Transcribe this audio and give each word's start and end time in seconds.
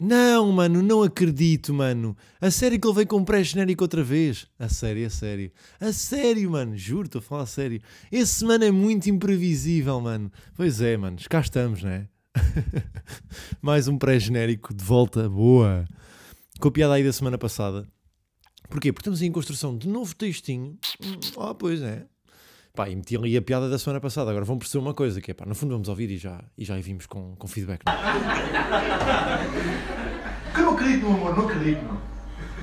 Não, 0.00 0.50
mano, 0.50 0.82
não 0.82 1.02
acredito, 1.02 1.74
mano. 1.74 2.16
A 2.40 2.50
sério 2.50 2.80
que 2.80 2.86
ele 2.86 2.94
veio 2.94 3.06
com 3.06 3.18
um 3.18 3.24
pré-genérico 3.24 3.84
outra 3.84 4.02
vez. 4.02 4.46
A 4.58 4.68
sério, 4.68 5.06
a 5.06 5.10
sério. 5.10 5.52
A 5.78 5.92
sério, 5.92 6.50
mano. 6.50 6.76
Juro, 6.76 7.06
estou 7.06 7.18
a 7.18 7.22
falar 7.22 7.42
a 7.42 7.46
sério. 7.46 7.80
Esse, 8.10 8.44
mano, 8.44 8.64
é 8.64 8.70
muito 8.70 9.10
imprevisível, 9.10 10.00
mano. 10.00 10.32
Pois 10.56 10.80
é, 10.80 10.96
mano. 10.96 11.18
Cá 11.28 11.40
estamos, 11.40 11.82
né? 11.82 12.08
Mais 13.60 13.88
um 13.88 13.98
pré-genérico 13.98 14.72
de 14.72 14.82
volta. 14.82 15.28
Boa. 15.28 15.84
Copiada 16.58 16.94
aí 16.94 17.04
da 17.04 17.12
semana 17.12 17.36
passada. 17.36 17.86
Porquê? 18.68 18.92
Porque 18.92 19.02
estamos 19.02 19.20
aí 19.20 19.28
em 19.28 19.32
construção 19.32 19.76
de 19.76 19.88
novo 19.88 20.14
textinho. 20.14 20.78
Ah, 21.38 21.54
pois 21.54 21.82
é. 21.82 22.06
Pá, 22.80 22.88
e 22.88 22.96
meti 22.96 23.14
ali 23.14 23.36
a 23.36 23.42
piada 23.42 23.68
da 23.68 23.78
semana 23.78 24.00
passada. 24.00 24.30
Agora 24.30 24.42
vão 24.42 24.56
perceber 24.56 24.82
uma 24.82 24.94
coisa, 24.94 25.20
que 25.20 25.32
é 25.32 25.34
pá, 25.34 25.44
no 25.44 25.54
fundo 25.54 25.74
vamos 25.74 25.86
ouvir 25.90 26.10
e 26.10 26.16
já, 26.16 26.42
e 26.56 26.64
já 26.64 26.74
vimos 26.76 27.04
com, 27.04 27.36
com 27.36 27.46
feedback. 27.46 27.82
Não? 27.84 27.92
Que 30.54 30.60
eu 30.60 30.64
não 30.64 30.72
acredito 30.72 31.02
no 31.02 31.14
amor, 31.14 31.36
não 31.36 31.44
acredito, 31.44 31.82
não. 31.84 31.98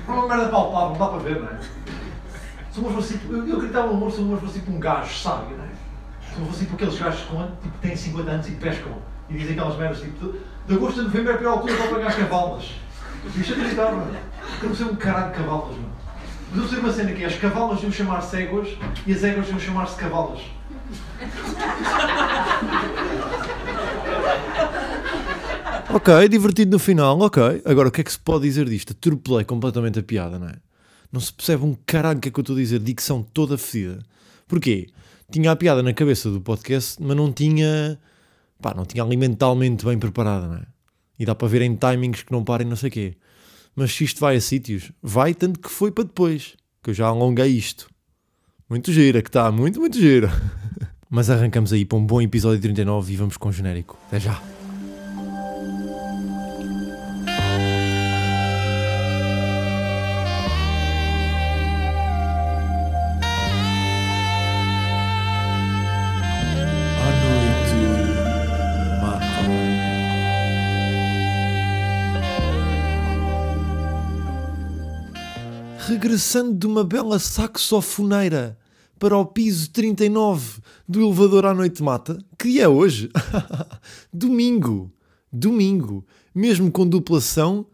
É 0.08 0.18
uma 0.18 0.26
merda 0.26 0.48
palpável, 0.48 0.88
não 0.88 0.98
dá 0.98 1.06
para 1.06 1.18
ver, 1.18 1.40
não 1.40 1.46
é? 1.46 1.60
Se 2.72 2.80
o 2.80 2.80
amor 2.80 2.94
fosse 2.94 3.16
tipo, 3.16 3.32
eu, 3.32 3.46
eu 3.46 3.56
acreditava 3.58 3.86
no 3.86 3.92
amor 3.92 4.10
se 4.10 4.18
o 4.18 4.24
amor 4.24 4.40
fosse 4.40 4.58
tipo 4.58 4.72
um 4.72 4.80
gajo 4.80 5.14
sábio, 5.14 5.56
não 5.56 5.64
é? 5.64 5.68
Se 5.68 6.34
o 6.34 6.38
amor 6.38 6.48
fosse 6.48 6.64
tipo 6.64 6.74
aqueles 6.74 6.98
gajos 6.98 7.20
com, 7.26 7.46
tipo, 7.62 7.78
têm 7.78 7.94
50 7.94 8.28
anos 8.28 8.48
e 8.48 8.50
pescam 8.56 8.98
e 9.30 9.34
dizem 9.34 9.52
aquelas 9.52 9.78
merdas 9.78 10.00
tipo, 10.00 10.34
de 10.66 10.74
agosto 10.74 10.98
a 10.98 11.02
novembro 11.04 11.30
é 11.30 11.34
a 11.36 11.38
pior 11.38 11.50
altura 11.52 11.76
para 11.76 11.90
pagar 11.90 12.16
cavalas. 12.16 12.72
Isto 13.36 13.52
acreditava. 13.52 14.04
Eu 14.60 14.68
não 14.68 14.74
sei 14.74 14.86
um 14.86 14.96
caralho 14.96 15.30
de 15.30 15.38
cavalas, 15.38 15.76
não. 15.76 15.87
Mas 16.50 16.62
eu 16.62 16.68
sei 16.68 16.78
uma 16.78 16.92
cena 16.92 17.12
que 17.12 17.22
é, 17.22 17.26
as 17.26 17.36
cavalas 17.36 17.82
iam 17.82 17.92
chamar 17.92 18.22
céguas 18.22 18.68
e 19.06 19.12
as 19.12 19.22
éguas 19.22 19.48
iam 19.48 19.58
chamar-se 19.58 19.96
cavalas. 19.96 20.40
Ok, 25.90 26.28
divertido 26.28 26.72
no 26.72 26.78
final, 26.78 27.18
ok. 27.18 27.62
Agora, 27.64 27.88
o 27.88 27.90
que 27.90 28.02
é 28.02 28.04
que 28.04 28.12
se 28.12 28.18
pode 28.18 28.42
dizer 28.42 28.68
disto? 28.68 28.92
Atropelei 28.92 29.42
completamente 29.42 29.98
a 29.98 30.02
piada, 30.02 30.38
não 30.38 30.48
é? 30.48 30.56
Não 31.10 31.18
se 31.18 31.32
percebe 31.32 31.64
um 31.64 31.74
caralho 31.86 32.20
que 32.20 32.28
é 32.28 32.30
que 32.30 32.38
eu 32.38 32.42
estou 32.42 32.54
a 32.54 32.58
dizer, 32.58 32.78
dicção 32.78 33.22
toda 33.22 33.56
fedida. 33.56 34.04
Porquê? 34.46 34.88
Tinha 35.32 35.50
a 35.50 35.56
piada 35.56 35.82
na 35.82 35.94
cabeça 35.94 36.30
do 36.30 36.42
podcast, 36.42 37.02
mas 37.02 37.16
não 37.16 37.32
tinha... 37.32 37.98
Pá, 38.60 38.74
não 38.74 38.84
tinha 38.84 39.02
ali 39.02 39.16
mentalmente 39.16 39.86
bem 39.86 39.98
preparada, 39.98 40.46
não 40.46 40.56
é? 40.56 40.62
E 41.18 41.24
dá 41.24 41.34
para 41.34 41.48
ver 41.48 41.62
em 41.62 41.74
timings 41.74 42.22
que 42.22 42.32
não 42.32 42.44
parem 42.44 42.68
não 42.68 42.76
sei 42.76 42.90
o 42.90 42.92
quê. 42.92 43.16
Mas 43.78 43.92
se 43.92 44.02
isto 44.02 44.18
vai 44.18 44.34
a 44.34 44.40
sítios, 44.40 44.90
vai 45.00 45.32
tanto 45.32 45.60
que 45.60 45.70
foi 45.70 45.92
para 45.92 46.02
depois. 46.02 46.56
Que 46.82 46.90
eu 46.90 46.94
já 46.94 47.06
alonguei 47.06 47.46
isto. 47.46 47.88
Muito 48.68 48.92
gira, 48.92 49.22
que 49.22 49.28
está, 49.28 49.52
muito, 49.52 49.78
muito 49.78 49.96
gira. 49.96 50.28
Mas 51.08 51.30
arrancamos 51.30 51.72
aí 51.72 51.84
para 51.84 51.96
um 51.96 52.04
bom 52.04 52.20
episódio 52.20 52.60
39 52.60 53.12
e 53.12 53.16
vamos 53.16 53.36
com 53.36 53.50
o 53.50 53.52
genérico. 53.52 53.96
Até 54.08 54.18
já. 54.18 54.57
Regressando 76.18 76.58
de 76.58 76.66
uma 76.66 76.82
bela 76.82 77.16
saxofoneira 77.20 78.58
para 78.98 79.16
o 79.16 79.24
piso 79.24 79.70
39 79.70 80.60
do 80.88 81.00
elevador 81.00 81.46
à 81.46 81.54
noite 81.54 81.80
mata, 81.80 82.18
que 82.36 82.60
é 82.60 82.68
hoje, 82.68 83.08
domingo, 84.12 84.92
domingo, 85.32 86.04
mesmo 86.34 86.72
com 86.72 86.84
duplação, 86.84 87.64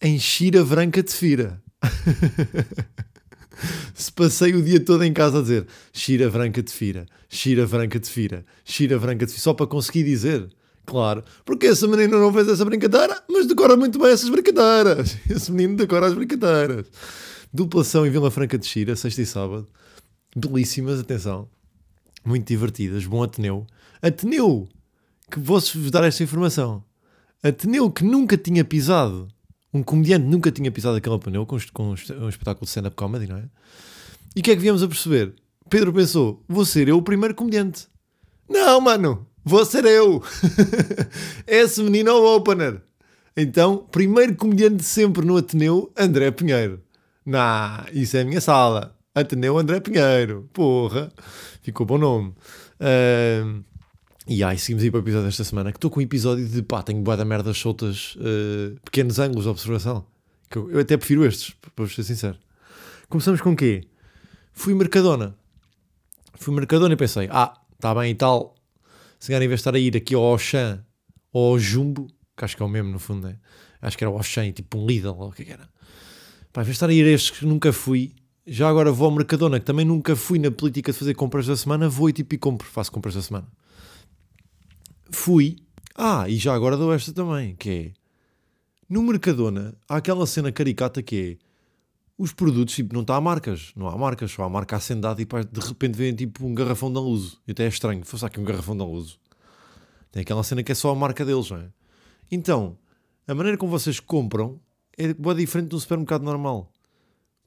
em 0.00 0.16
Xira 0.16 0.64
Branca 0.64 1.02
de 1.02 1.12
Fira. 1.12 1.60
Se 3.94 4.12
passei 4.12 4.54
o 4.54 4.62
dia 4.62 4.78
todo 4.78 5.02
em 5.02 5.12
casa 5.12 5.40
a 5.40 5.42
dizer 5.42 5.66
Xira 5.92 6.30
Branca 6.30 6.62
de 6.62 6.72
Fira, 6.72 7.06
Xira 7.28 7.66
Branca 7.66 7.98
de 7.98 8.08
Fira, 8.08 8.46
Xira 8.64 8.96
Branca 8.96 9.26
de 9.26 9.32
Fira, 9.32 9.42
só 9.42 9.54
para 9.54 9.66
conseguir 9.66 10.04
dizer. 10.04 10.48
Claro, 10.86 11.24
porque 11.44 11.66
essa 11.66 11.88
menina 11.88 12.16
não 12.16 12.32
fez 12.32 12.48
essa 12.48 12.64
brincadeira, 12.64 13.20
mas 13.28 13.46
decora 13.46 13.76
muito 13.76 13.98
bem 13.98 14.10
essas 14.10 14.28
brincadeiras. 14.28 15.16
Esse 15.30 15.52
menino 15.52 15.76
decora 15.76 16.06
as 16.06 16.14
brincadeiras. 16.14 16.86
Duplação 17.54 18.06
em 18.06 18.10
Vila 18.10 18.30
Franca 18.30 18.56
de 18.56 18.64
Xira, 18.66 18.96
sexta 18.96 19.20
e 19.20 19.26
sábado. 19.26 19.68
Belíssimas, 20.34 20.98
atenção. 20.98 21.46
Muito 22.24 22.48
divertidas. 22.48 23.04
Bom 23.04 23.22
Ateneu. 23.22 23.66
Ateneu! 24.00 24.66
Que 25.30 25.38
vou-vos 25.38 25.90
dar 25.90 26.04
esta 26.04 26.22
informação. 26.22 26.82
Ateneu 27.42 27.90
que 27.90 28.04
nunca 28.04 28.38
tinha 28.38 28.64
pisado. 28.64 29.28
Um 29.74 29.82
comediante 29.82 30.24
nunca 30.24 30.50
tinha 30.50 30.72
pisado 30.72 30.96
aquele 30.96 31.18
pneu 31.18 31.44
com, 31.44 31.58
com 31.74 31.90
um 31.90 32.28
espetáculo 32.28 32.64
de 32.64 32.68
stand-up 32.68 32.96
comedy, 32.96 33.26
não 33.26 33.36
é? 33.36 33.44
E 34.34 34.40
o 34.40 34.42
que 34.42 34.50
é 34.50 34.54
que 34.56 34.62
viemos 34.62 34.82
a 34.82 34.88
perceber? 34.88 35.34
Pedro 35.68 35.92
pensou: 35.92 36.42
vou 36.48 36.64
ser 36.64 36.88
eu 36.88 36.96
o 36.96 37.02
primeiro 37.02 37.34
comediante. 37.34 37.86
Não, 38.48 38.80
mano! 38.80 39.26
Vou 39.44 39.64
ser 39.66 39.84
eu! 39.84 40.22
Esse 41.46 41.82
menino 41.82 42.08
é 42.08 42.12
o 42.14 42.36
opener. 42.36 42.80
Então, 43.36 43.86
primeiro 43.90 44.36
comediante 44.36 44.82
sempre 44.84 45.26
no 45.26 45.36
Ateneu, 45.36 45.92
André 45.98 46.30
Pinheiro. 46.30 46.80
Nah, 47.24 47.86
isso 47.92 48.16
é 48.16 48.22
a 48.22 48.24
minha 48.24 48.40
sala. 48.40 48.96
Ateneu 49.14 49.58
André 49.58 49.80
Pinheiro. 49.80 50.48
Porra. 50.52 51.12
Ficou 51.62 51.86
bom 51.86 51.98
nome. 51.98 52.34
E 54.26 54.44
aí, 54.44 54.56
seguimos 54.56 54.84
aí 54.84 54.90
para 54.90 54.98
o 54.98 55.02
episódio 55.02 55.26
desta 55.26 55.44
semana. 55.44 55.72
Que 55.72 55.78
estou 55.78 55.90
com 55.90 56.00
um 56.00 56.02
episódio 56.02 56.46
de 56.46 56.62
pá, 56.62 56.82
tenho 56.82 57.02
boa 57.02 57.16
da 57.16 57.24
merdas 57.24 57.58
soltas, 57.58 58.16
eh, 58.20 58.76
pequenos 58.84 59.18
ângulos 59.18 59.44
de 59.44 59.50
observação. 59.50 60.06
Que 60.48 60.58
eu, 60.58 60.70
eu 60.70 60.80
até 60.80 60.96
prefiro 60.96 61.24
estes, 61.24 61.54
para 61.74 61.88
ser 61.88 62.04
sincero. 62.04 62.38
Começamos 63.08 63.40
com 63.40 63.52
o 63.52 63.56
quê? 63.56 63.84
Fui 64.52 64.74
Mercadona. 64.74 65.36
Fui 66.34 66.54
Mercadona 66.54 66.94
e 66.94 66.96
pensei, 66.96 67.28
ah, 67.32 67.52
está 67.74 67.94
bem 67.94 68.12
e 68.12 68.14
tal. 68.14 68.54
Se 69.18 69.28
calhar, 69.28 69.42
em 69.42 69.48
vez 69.48 69.58
de 69.58 69.60
estar 69.60 69.74
a 69.74 69.78
ir 69.78 69.96
aqui 69.96 70.14
ao 70.14 70.22
Auchan 70.22 70.84
ou 71.32 71.52
ao 71.52 71.58
Jumbo, 71.58 72.06
que 72.36 72.44
acho 72.44 72.56
que 72.56 72.62
é 72.62 72.66
o 72.66 72.68
mesmo 72.68 72.90
no 72.90 72.98
fundo, 72.98 73.26
né? 73.26 73.36
acho 73.80 73.98
que 73.98 74.04
era 74.04 74.10
o 74.10 74.16
Auchan, 74.16 74.52
tipo 74.52 74.78
um 74.78 74.86
Lidl, 74.86 75.16
ou 75.18 75.28
o 75.28 75.32
que 75.32 75.42
é 75.42 75.44
que 75.44 75.52
era. 75.52 75.68
Pá, 76.52 76.62
estar 76.62 76.90
a 76.90 76.92
ir 76.92 77.06
a 77.06 77.10
estes 77.10 77.38
que 77.38 77.46
nunca 77.46 77.72
fui, 77.72 78.14
já 78.46 78.68
agora 78.68 78.92
vou 78.92 79.06
ao 79.06 79.10
Mercadona, 79.14 79.58
que 79.58 79.64
também 79.64 79.86
nunca 79.86 80.14
fui 80.14 80.38
na 80.38 80.50
política 80.50 80.92
de 80.92 80.98
fazer 80.98 81.14
compras 81.14 81.46
da 81.46 81.56
semana, 81.56 81.88
vou 81.88 82.10
e 82.10 82.12
tipo 82.12 82.34
e 82.34 82.38
compro, 82.38 82.68
faço 82.68 82.92
compras 82.92 83.14
da 83.14 83.22
semana. 83.22 83.48
Fui, 85.10 85.56
ah, 85.94 86.28
e 86.28 86.36
já 86.36 86.52
agora 86.54 86.76
dou 86.76 86.92
esta 86.92 87.12
também, 87.12 87.56
que 87.56 87.70
é, 87.70 87.92
no 88.88 89.02
Mercadona, 89.02 89.74
há 89.88 89.96
aquela 89.96 90.26
cena 90.26 90.52
caricata 90.52 91.02
que 91.02 91.38
é, 91.40 91.52
os 92.18 92.32
produtos, 92.32 92.74
tipo, 92.74 92.92
não 92.92 93.00
está 93.00 93.16
a 93.16 93.20
marcas, 93.20 93.72
não 93.74 93.88
há 93.88 93.96
marcas, 93.96 94.30
só 94.30 94.42
há 94.42 94.48
marca 94.50 94.76
acendada 94.76 95.22
e 95.22 95.24
de 95.24 95.60
repente 95.66 95.96
vem 95.96 96.14
tipo 96.14 96.44
um 96.46 96.54
garrafão 96.54 96.92
de 96.92 96.98
aluso. 96.98 97.40
E 97.48 97.52
até 97.52 97.64
é 97.64 97.68
estranho, 97.68 98.04
fosse 98.04 98.26
aqui 98.26 98.38
um 98.38 98.44
garrafão 98.44 98.76
de 98.76 98.82
aluso. 98.82 99.18
Tem 100.10 100.20
aquela 100.20 100.42
cena 100.42 100.62
que 100.62 100.70
é 100.70 100.74
só 100.74 100.90
a 100.90 100.94
marca 100.94 101.24
deles, 101.24 101.50
não 101.50 101.56
é? 101.56 101.70
Então, 102.30 102.76
a 103.26 103.34
maneira 103.34 103.56
como 103.56 103.72
vocês 103.72 103.98
compram 103.98 104.60
é 105.02 105.14
boa 105.14 105.34
diferente 105.34 105.70
de 105.70 105.76
um 105.76 105.80
supermercado 105.80 106.22
normal. 106.22 106.70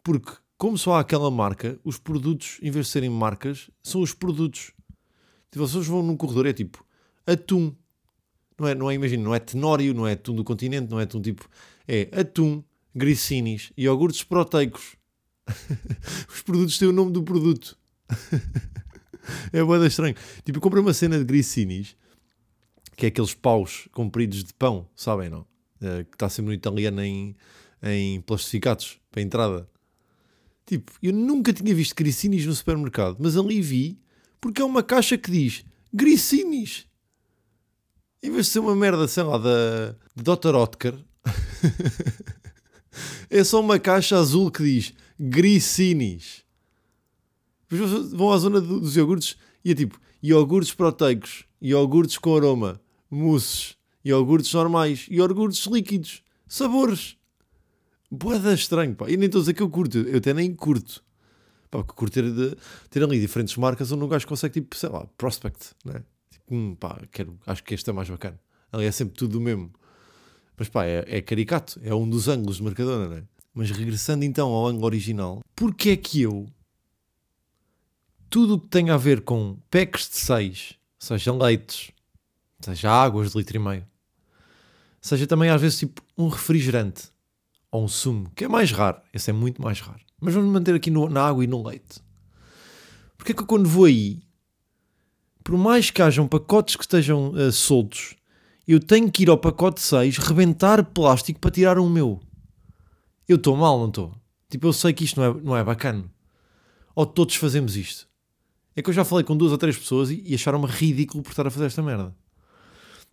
Porque, 0.03 0.31
como 0.57 0.77
só 0.77 0.95
há 0.95 0.99
aquela 0.99 1.31
marca, 1.31 1.79
os 1.83 1.97
produtos, 1.97 2.59
em 2.61 2.69
vez 2.69 2.87
de 2.87 2.91
serem 2.91 3.09
marcas, 3.09 3.69
são 3.81 4.01
os 4.01 4.13
produtos. 4.13 4.71
Tipo, 5.49 5.65
vocês 5.65 5.87
vão 5.87 6.03
num 6.03 6.17
corredor, 6.17 6.45
é 6.45 6.53
tipo 6.53 6.85
atum. 7.25 7.73
Não 8.59 8.67
é, 8.67 8.75
não 8.75 8.91
é, 8.91 8.95
imagina, 8.95 9.23
não 9.23 9.33
é 9.33 9.39
tenório, 9.39 9.93
não 9.93 10.05
é 10.05 10.13
atum 10.13 10.35
do 10.35 10.43
continente, 10.43 10.89
não 10.89 10.99
é 10.99 11.03
atum 11.03 11.21
tipo. 11.21 11.47
É 11.87 12.09
atum, 12.19 12.61
gricinis, 12.93 13.71
iogurtes 13.77 14.23
proteicos. 14.23 14.95
os 16.29 16.41
produtos 16.41 16.77
têm 16.77 16.89
o 16.89 16.93
nome 16.93 17.11
do 17.11 17.23
produto. 17.23 17.77
é 19.53 19.63
boa 19.63 19.87
estranho. 19.87 20.15
Tipo, 20.43 20.57
eu 20.57 20.61
comprei 20.61 20.81
uma 20.81 20.93
cena 20.93 21.17
de 21.17 21.23
gricinis, 21.23 21.95
que 22.97 23.05
é 23.05 23.09
aqueles 23.09 23.33
paus 23.33 23.87
compridos 23.91 24.43
de 24.43 24.53
pão, 24.53 24.87
sabem, 24.95 25.29
não? 25.29 25.45
Eh, 25.81 26.03
que 26.05 26.15
está 26.15 26.29
sempre 26.29 26.47
no 26.49 26.53
italiano 26.53 27.01
em, 27.01 27.35
em 27.83 28.21
plastificados 28.21 28.97
para 29.11 29.21
a 29.21 29.23
entrada. 29.23 29.69
Tipo, 30.65 30.91
eu 31.03 31.13
nunca 31.13 31.53
tinha 31.53 31.75
visto 31.75 31.93
gricinis 31.95 32.45
no 32.45 32.55
supermercado, 32.55 33.17
mas 33.19 33.37
ali 33.37 33.61
vi 33.61 33.99
porque 34.41 34.61
é 34.61 34.65
uma 34.65 34.81
caixa 34.83 35.17
que 35.17 35.29
diz 35.29 35.63
gricinis. 35.93 36.87
Em 38.23 38.31
vez 38.31 38.47
de 38.47 38.53
ser 38.53 38.59
uma 38.59 38.75
merda, 38.75 39.07
sei 39.07 39.23
lá, 39.23 39.37
da 39.37 39.95
Dr. 40.15 40.55
Oetker, 40.55 40.95
é 43.29 43.43
só 43.43 43.59
uma 43.61 43.79
caixa 43.79 44.17
azul 44.17 44.51
que 44.51 44.63
diz. 44.63 44.93
Depois 47.69 48.11
vão 48.11 48.31
à 48.31 48.37
zona 48.37 48.61
do- 48.61 48.79
dos 48.79 48.95
iogurtes 48.95 49.35
e 49.63 49.71
é 49.71 49.75
tipo 49.75 49.99
iogurtes 50.21 50.73
proteicos, 50.73 51.45
iogurtes 51.61 52.17
com 52.17 52.35
aroma, 52.35 52.79
mousses, 53.09 53.74
iogurtes 54.05 54.53
normais, 54.53 55.07
iogurtes 55.09 55.65
líquidos, 55.65 56.23
sabores. 56.47 57.17
Boada 58.09 58.53
estranho, 58.53 58.95
pá. 58.95 59.09
E 59.09 59.17
nem 59.17 59.25
estou 59.25 59.39
a 59.39 59.41
dizer 59.41 59.53
que 59.55 59.63
eu 59.63 59.69
curto, 59.69 59.97
eu 59.97 60.17
até 60.19 60.33
nem 60.33 60.53
curto. 60.53 61.03
Pá, 61.71 61.79
porque 61.83 61.93
curto 61.93 62.13
ter, 62.13 62.31
de- 62.31 62.55
ter 62.89 63.03
ali 63.03 63.19
diferentes 63.19 63.57
marcas 63.57 63.91
onde 63.91 64.03
um 64.03 64.07
gajo 64.07 64.27
consegue, 64.27 64.53
tipo, 64.61 64.75
sei 64.75 64.89
lá, 64.89 65.05
prospect, 65.17 65.71
né? 65.83 66.03
Tipo, 66.29 66.55
hum, 66.55 66.75
pá, 66.75 67.01
quero, 67.11 67.37
acho 67.47 67.63
que 67.63 67.73
este 67.73 67.89
é 67.89 67.93
mais 67.93 68.09
bacana. 68.09 68.39
Ali 68.71 68.85
é 68.85 68.91
sempre 68.91 69.15
tudo 69.15 69.39
o 69.39 69.41
mesmo. 69.41 69.71
Mas 70.55 70.69
pá, 70.69 70.85
é, 70.85 71.03
é 71.07 71.21
caricato, 71.21 71.79
é 71.83 71.93
um 71.93 72.07
dos 72.07 72.27
ângulos 72.27 72.57
de 72.57 72.63
Mercadona, 72.63 73.07
não 73.09 73.17
é? 73.17 73.23
Mas 73.53 73.71
regressando 73.71 74.23
então 74.23 74.49
ao 74.49 74.67
ângulo 74.67 74.85
original, 74.85 75.41
porque 75.55 75.89
é 75.89 75.97
que 75.97 76.21
eu, 76.21 76.45
tudo 78.29 78.55
o 78.55 78.59
que 78.59 78.67
tem 78.67 78.89
a 78.89 78.97
ver 78.97 79.21
com 79.21 79.57
packs 79.71 80.09
de 80.09 80.17
6, 80.17 80.75
seja 80.99 81.33
leites, 81.33 81.91
seja 82.59 82.91
águas 82.91 83.31
de 83.31 83.37
litro 83.37 83.55
e 83.57 83.59
meio, 83.59 83.87
seja 85.07 85.27
também 85.27 85.49
às 85.49 85.61
vezes 85.61 85.79
tipo 85.79 86.01
um 86.17 86.27
refrigerante 86.27 87.09
ou 87.71 87.83
um 87.83 87.87
sumo, 87.87 88.29
que 88.35 88.45
é 88.45 88.47
mais 88.47 88.71
raro, 88.71 88.99
esse 89.13 89.29
é 89.29 89.33
muito 89.33 89.61
mais 89.61 89.79
raro. 89.79 89.99
Mas 90.19 90.33
vamos 90.33 90.51
manter 90.51 90.73
aqui 90.73 90.89
no- 90.89 91.09
na 91.09 91.21
água 91.27 91.43
e 91.43 91.47
no 91.47 91.61
leite. 91.67 91.99
Porque 93.17 93.31
é 93.31 93.35
que 93.35 93.41
eu 93.41 93.45
quando 93.47 93.67
vou 93.69 93.85
aí, 93.85 94.21
por 95.43 95.57
mais 95.57 95.89
que 95.91 96.01
hajam 96.01 96.27
pacotes 96.27 96.75
que 96.75 96.83
estejam 96.83 97.33
eh, 97.37 97.51
soltos, 97.51 98.15
eu 98.67 98.79
tenho 98.79 99.11
que 99.11 99.23
ir 99.23 99.29
ao 99.29 99.37
pacote 99.37 99.81
6, 99.81 100.17
rebentar 100.17 100.83
plástico 100.85 101.39
para 101.39 101.51
tirar 101.51 101.77
o 101.77 101.89
meu. 101.89 102.19
Eu 103.27 103.35
estou 103.37 103.55
mal, 103.55 103.77
não 103.79 103.89
estou? 103.89 104.13
Tipo, 104.49 104.67
eu 104.67 104.73
sei 104.73 104.93
que 104.93 105.03
isto 105.03 105.19
não 105.19 105.25
é, 105.27 105.41
não 105.41 105.57
é 105.57 105.63
bacana. 105.63 106.05
Ou 106.95 107.05
todos 107.05 107.35
fazemos 107.35 107.75
isto. 107.75 108.07
É 108.75 108.81
que 108.81 108.89
eu 108.89 108.93
já 108.93 109.05
falei 109.05 109.23
com 109.23 109.35
duas 109.37 109.51
ou 109.51 109.57
três 109.57 109.77
pessoas 109.77 110.09
e, 110.09 110.21
e 110.25 110.33
acharam-me 110.33 110.65
ridículo 110.67 111.21
por 111.23 111.29
estar 111.31 111.45
a 111.45 111.51
fazer 111.51 111.65
esta 111.67 111.81
merda. 111.83 112.15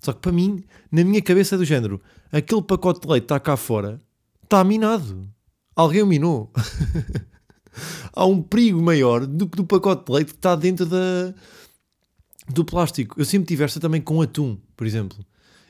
Só 0.02 0.12
que 0.12 0.20
para 0.20 0.32
mim, 0.32 0.64
na 0.90 1.04
minha 1.04 1.22
cabeça 1.22 1.54
é 1.54 1.58
do 1.58 1.64
género, 1.64 2.00
aquele 2.32 2.60
pacote 2.60 3.00
de 3.00 3.08
leite 3.08 3.24
está 3.24 3.38
cá 3.38 3.56
fora, 3.56 4.02
está 4.42 4.64
minado. 4.64 5.28
Alguém 5.76 6.02
o 6.02 6.06
minou. 6.06 6.52
Há 8.12 8.26
um 8.26 8.42
perigo 8.42 8.82
maior 8.82 9.24
do 9.24 9.48
que 9.48 9.56
do 9.56 9.64
pacote 9.64 10.06
de 10.06 10.12
leite 10.12 10.32
que 10.32 10.38
está 10.38 10.56
dentro 10.56 10.84
da, 10.84 11.32
do 12.48 12.64
plástico. 12.64 13.18
Eu 13.18 13.24
sempre 13.24 13.46
tive 13.46 13.64
esta 13.64 13.78
também 13.78 14.00
com 14.00 14.20
atum, 14.20 14.58
por 14.76 14.86
exemplo. 14.86 15.24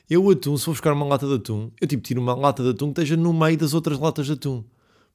Eu, 0.09 0.27
atum, 0.29 0.57
se 0.57 0.65
for 0.65 0.71
buscar 0.71 0.93
uma 0.93 1.05
lata 1.05 1.27
de 1.27 1.35
atum, 1.35 1.71
eu 1.79 1.87
tipo 1.87 2.01
tiro 2.01 2.19
uma 2.19 2.33
lata 2.33 2.63
de 2.63 2.69
atum 2.69 2.87
que 2.87 3.01
esteja 3.01 3.15
no 3.15 3.31
meio 3.31 3.57
das 3.57 3.73
outras 3.73 3.99
latas 3.99 4.25
de 4.25 4.33
atum. 4.33 4.63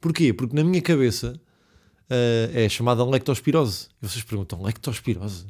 Porquê? 0.01 0.33
Porque 0.33 0.55
na 0.55 0.63
minha 0.63 0.81
cabeça 0.81 1.39
eh, 2.09 2.51
é 2.55 2.69
chamada 2.69 3.05
lectospirose. 3.05 3.89
E 4.01 4.09
vocês 4.09 4.25
perguntam, 4.25 4.63
lectospirose? 4.63 5.47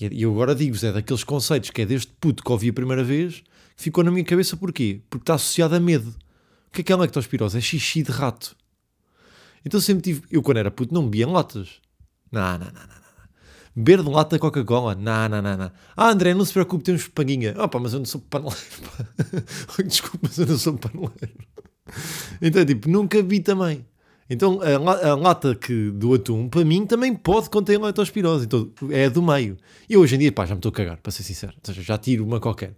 E 0.00 0.06
é- 0.06 0.10
e 0.12 0.22
eu 0.22 0.32
agora 0.32 0.54
digo-vos, 0.54 0.84
é 0.84 0.92
daqueles 0.92 1.24
conceitos 1.24 1.70
que 1.70 1.82
é 1.82 1.86
deste 1.86 2.12
puto 2.20 2.42
que 2.42 2.52
ouvi 2.52 2.68
a 2.68 2.72
primeira 2.72 3.02
vez, 3.02 3.42
que 3.76 3.82
ficou 3.82 4.04
na 4.04 4.10
minha 4.10 4.24
cabeça 4.24 4.56
porquê? 4.56 5.00
Porque 5.08 5.22
está 5.22 5.34
associado 5.34 5.74
a 5.74 5.80
medo. 5.80 6.10
O 6.68 6.72
que 6.72 6.80
é 6.82 6.84
que 6.84 6.92
é 6.92 6.96
lectospirose? 6.96 7.56
É 7.56 7.60
xixi 7.60 8.02
de 8.02 8.12
rato. 8.12 8.54
Então 9.64 9.80
sempre 9.80 10.02
tive, 10.02 10.22
eu 10.30 10.42
quando 10.42 10.58
era 10.58 10.70
puto 10.70 10.92
não 10.94 11.04
bebia 11.04 11.24
em 11.26 11.32
latas. 11.32 11.80
Não, 12.30 12.52
não, 12.58 12.66
não, 12.66 12.72
não. 12.72 12.96
Beber 13.74 14.02
de 14.02 14.08
lata 14.08 14.38
Coca-Cola? 14.38 14.94
Não, 14.94 15.28
não, 15.28 15.42
não, 15.42 15.56
não. 15.56 15.72
Ah, 15.94 16.08
André, 16.10 16.32
não 16.32 16.44
se 16.46 16.52
preocupe, 16.52 16.82
temos 16.82 17.08
paguinha. 17.08 17.54
Ah, 17.58 17.68
pá, 17.68 17.78
mas 17.78 17.92
eu 17.92 17.98
não 17.98 18.06
sou 18.06 18.22
paneleiro. 18.22 18.56
pá. 18.96 19.82
Desculpa, 19.84 20.18
mas 20.22 20.38
eu 20.38 20.46
não 20.46 20.56
sou 20.56 20.78
paneleiro. 20.78 21.34
Então, 22.40 22.64
tipo, 22.64 22.88
nunca 22.88 23.22
vi 23.22 23.40
também. 23.40 23.84
Então, 24.28 24.60
a, 24.60 25.10
a 25.10 25.14
lata 25.14 25.54
que, 25.54 25.90
do 25.90 26.14
atum, 26.14 26.48
para 26.48 26.64
mim, 26.64 26.84
também 26.84 27.14
pode 27.14 27.48
conter 27.48 27.80
leptospirose. 27.80 28.46
Então, 28.46 28.72
é 28.90 29.08
do 29.08 29.22
meio. 29.22 29.56
E 29.88 29.96
hoje 29.96 30.16
em 30.16 30.18
dia, 30.18 30.32
pá, 30.32 30.44
já 30.44 30.54
me 30.54 30.58
estou 30.58 30.70
a 30.70 30.72
cagar, 30.72 30.96
para 30.98 31.12
ser 31.12 31.22
sincero. 31.22 31.52
Ou 31.54 31.60
seja, 31.64 31.82
já 31.82 31.96
tiro 31.96 32.24
uma 32.24 32.40
qualquer. 32.40 32.76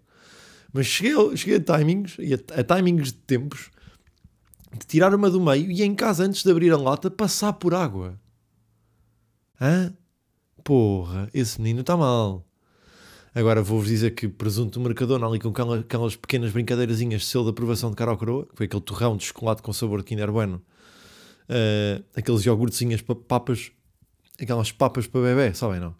Mas 0.72 0.86
cheguei, 0.86 1.36
cheguei 1.36 1.56
a 1.56 1.78
timings, 1.78 2.16
e 2.18 2.34
a, 2.34 2.60
a 2.60 2.62
timings 2.62 3.12
de 3.12 3.14
tempos, 3.14 3.70
de 4.78 4.86
tirar 4.86 5.14
uma 5.14 5.30
do 5.30 5.40
meio 5.40 5.70
e 5.70 5.82
em 5.82 5.94
casa, 5.94 6.24
antes 6.24 6.42
de 6.42 6.50
abrir 6.50 6.70
a 6.70 6.76
lata, 6.76 7.10
passar 7.10 7.54
por 7.54 7.74
água. 7.74 8.20
Hã? 9.60 9.94
Porra, 10.62 11.30
esse 11.32 11.58
menino 11.60 11.80
está 11.80 11.96
mal. 11.96 12.44
Agora 13.34 13.62
vou-vos 13.62 13.88
dizer 13.88 14.10
que 14.12 14.28
presunto 14.28 14.78
do 14.78 14.84
Mercadona 14.84 15.26
ali 15.26 15.38
com 15.38 15.48
aquelas, 15.48 16.16
pequenas 16.16 16.52
brincadeirazinhas 16.52 17.22
de 17.22 17.26
selo 17.26 17.44
de 17.44 17.50
aprovação 17.50 17.90
de 17.90 17.96
cara 17.96 18.10
ao 18.10 18.18
coroa, 18.18 18.46
que 18.46 18.56
foi 18.56 18.66
aquele 18.66 18.82
torrão 18.82 19.16
de 19.16 19.24
chocolate 19.24 19.62
com 19.62 19.72
sabor 19.72 20.00
de 20.00 20.04
Kinder 20.04 20.30
Bueno, 20.30 20.60
eh, 21.48 22.02
aqueles 22.14 22.44
iogurtezinhas 22.44 23.02
papas, 23.02 23.72
aquelas 24.40 24.70
papas 24.70 25.06
para 25.06 25.20
bebê, 25.20 25.54
sabem 25.54 25.80
não? 25.80 25.94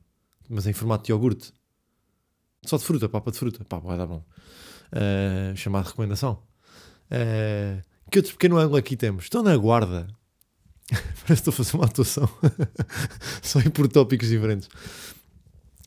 Mas 0.49 0.67
em 0.67 0.73
formato 0.73 1.05
de 1.05 1.13
iogurte. 1.13 1.53
Só 2.65 2.77
de 2.77 2.85
fruta, 2.85 3.09
papa 3.09 3.31
de 3.31 3.39
fruta. 3.39 3.65
Pá, 3.65 3.79
vai 3.79 3.97
dar 3.97 4.07
bom. 4.07 4.25
Eh, 4.93 5.53
chamado 5.57 5.87
recomendação. 5.87 6.43
Eh, 7.11 7.83
que 8.11 8.19
outro 8.19 8.33
pequeno 8.33 8.59
ângulo 8.59 8.77
aqui 8.77 8.97
temos? 8.97 9.25
Estão 9.25 9.43
na 9.43 9.57
guarda. 9.57 10.07
Parece 10.89 11.27
que 11.27 11.33
estou 11.33 11.53
a 11.53 11.57
fazer 11.57 11.77
uma 11.77 11.87
atuação. 11.87 12.29
Só 13.43 13.61
ir 13.61 13.71
por 13.71 13.89
tópicos 13.89 14.29
diferentes. 14.29 14.69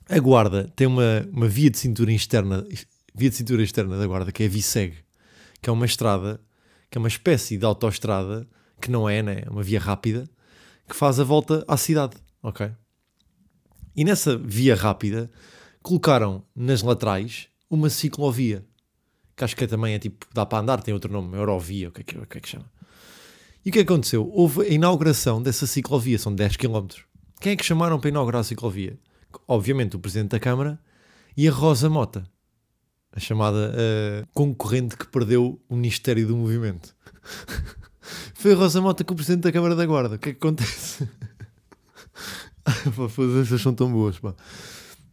A 0.07 0.19
guarda 0.19 0.71
tem 0.75 0.87
uma, 0.87 1.27
uma 1.31 1.47
via 1.47 1.69
de 1.69 1.77
cintura 1.77 2.11
externa, 2.11 2.65
via 3.15 3.29
de 3.29 3.35
cintura 3.35 3.63
externa 3.63 3.97
da 3.97 4.05
guarda, 4.05 4.31
que 4.31 4.43
é 4.43 4.45
a 4.45 4.49
VSEG, 4.49 4.95
que 5.61 5.69
é 5.69 5.73
uma 5.73 5.85
estrada, 5.85 6.39
que 6.89 6.97
é 6.97 6.99
uma 6.99 7.07
espécie 7.07 7.57
de 7.57 7.65
autoestrada, 7.65 8.47
que 8.81 8.91
não 8.91 9.07
é, 9.07 9.21
né? 9.21 9.43
É 9.45 9.49
uma 9.49 9.63
via 9.63 9.79
rápida, 9.79 10.29
que 10.89 10.95
faz 10.95 11.19
a 11.19 11.23
volta 11.23 11.63
à 11.67 11.77
cidade, 11.77 12.17
ok? 12.43 12.71
E 13.95 14.03
nessa 14.03 14.37
via 14.37 14.75
rápida 14.75 15.29
colocaram 15.81 16.43
nas 16.55 16.81
laterais 16.81 17.47
uma 17.69 17.89
ciclovia, 17.89 18.65
que 19.35 19.43
acho 19.43 19.55
que 19.55 19.67
também 19.67 19.93
é 19.93 19.99
tipo, 19.99 20.25
dá 20.33 20.45
para 20.45 20.59
andar, 20.59 20.81
tem 20.81 20.93
outro 20.93 21.11
nome, 21.11 21.37
Eurovia, 21.37 21.89
o 21.89 21.91
que 21.91 22.01
é 22.01 22.03
que, 22.03 22.17
o 22.17 22.25
que, 22.25 22.37
é 22.37 22.41
que 22.41 22.49
chama? 22.49 22.69
E 23.63 23.69
o 23.69 23.73
que 23.73 23.79
é 23.79 23.81
aconteceu? 23.83 24.29
Houve 24.33 24.61
a 24.61 24.69
inauguração 24.69 25.41
dessa 25.41 25.67
ciclovia, 25.67 26.17
são 26.17 26.33
10 26.33 26.57
km. 26.57 26.87
Quem 27.39 27.53
é 27.53 27.55
que 27.55 27.65
chamaram 27.65 27.99
para 27.99 28.09
inaugurar 28.09 28.41
a 28.41 28.43
ciclovia? 28.43 28.99
Obviamente 29.47 29.95
o 29.95 29.99
Presidente 29.99 30.31
da 30.31 30.39
Câmara 30.39 30.79
e 31.37 31.47
a 31.47 31.51
Rosa 31.51 31.89
Mota, 31.89 32.27
a 33.11 33.19
chamada 33.19 33.73
eh, 33.75 34.25
concorrente 34.33 34.97
que 34.97 35.07
perdeu 35.07 35.61
o 35.69 35.75
Ministério 35.75 36.27
do 36.27 36.35
Movimento. 36.35 36.95
Foi 38.41 38.53
a 38.53 38.55
Rosa 38.55 38.81
Mota 38.81 39.03
com 39.03 39.13
o 39.13 39.15
Presidente 39.15 39.43
da 39.43 39.51
Câmara 39.51 39.75
da 39.75 39.85
Guarda. 39.85 40.15
O 40.15 40.17
que 40.17 40.29
é 40.29 40.31
que 40.31 40.39
acontece? 40.39 41.07
Essas 43.39 43.61
são 43.61 43.71
tão 43.71 43.91
boas. 43.91 44.17
Pá. 44.17 44.33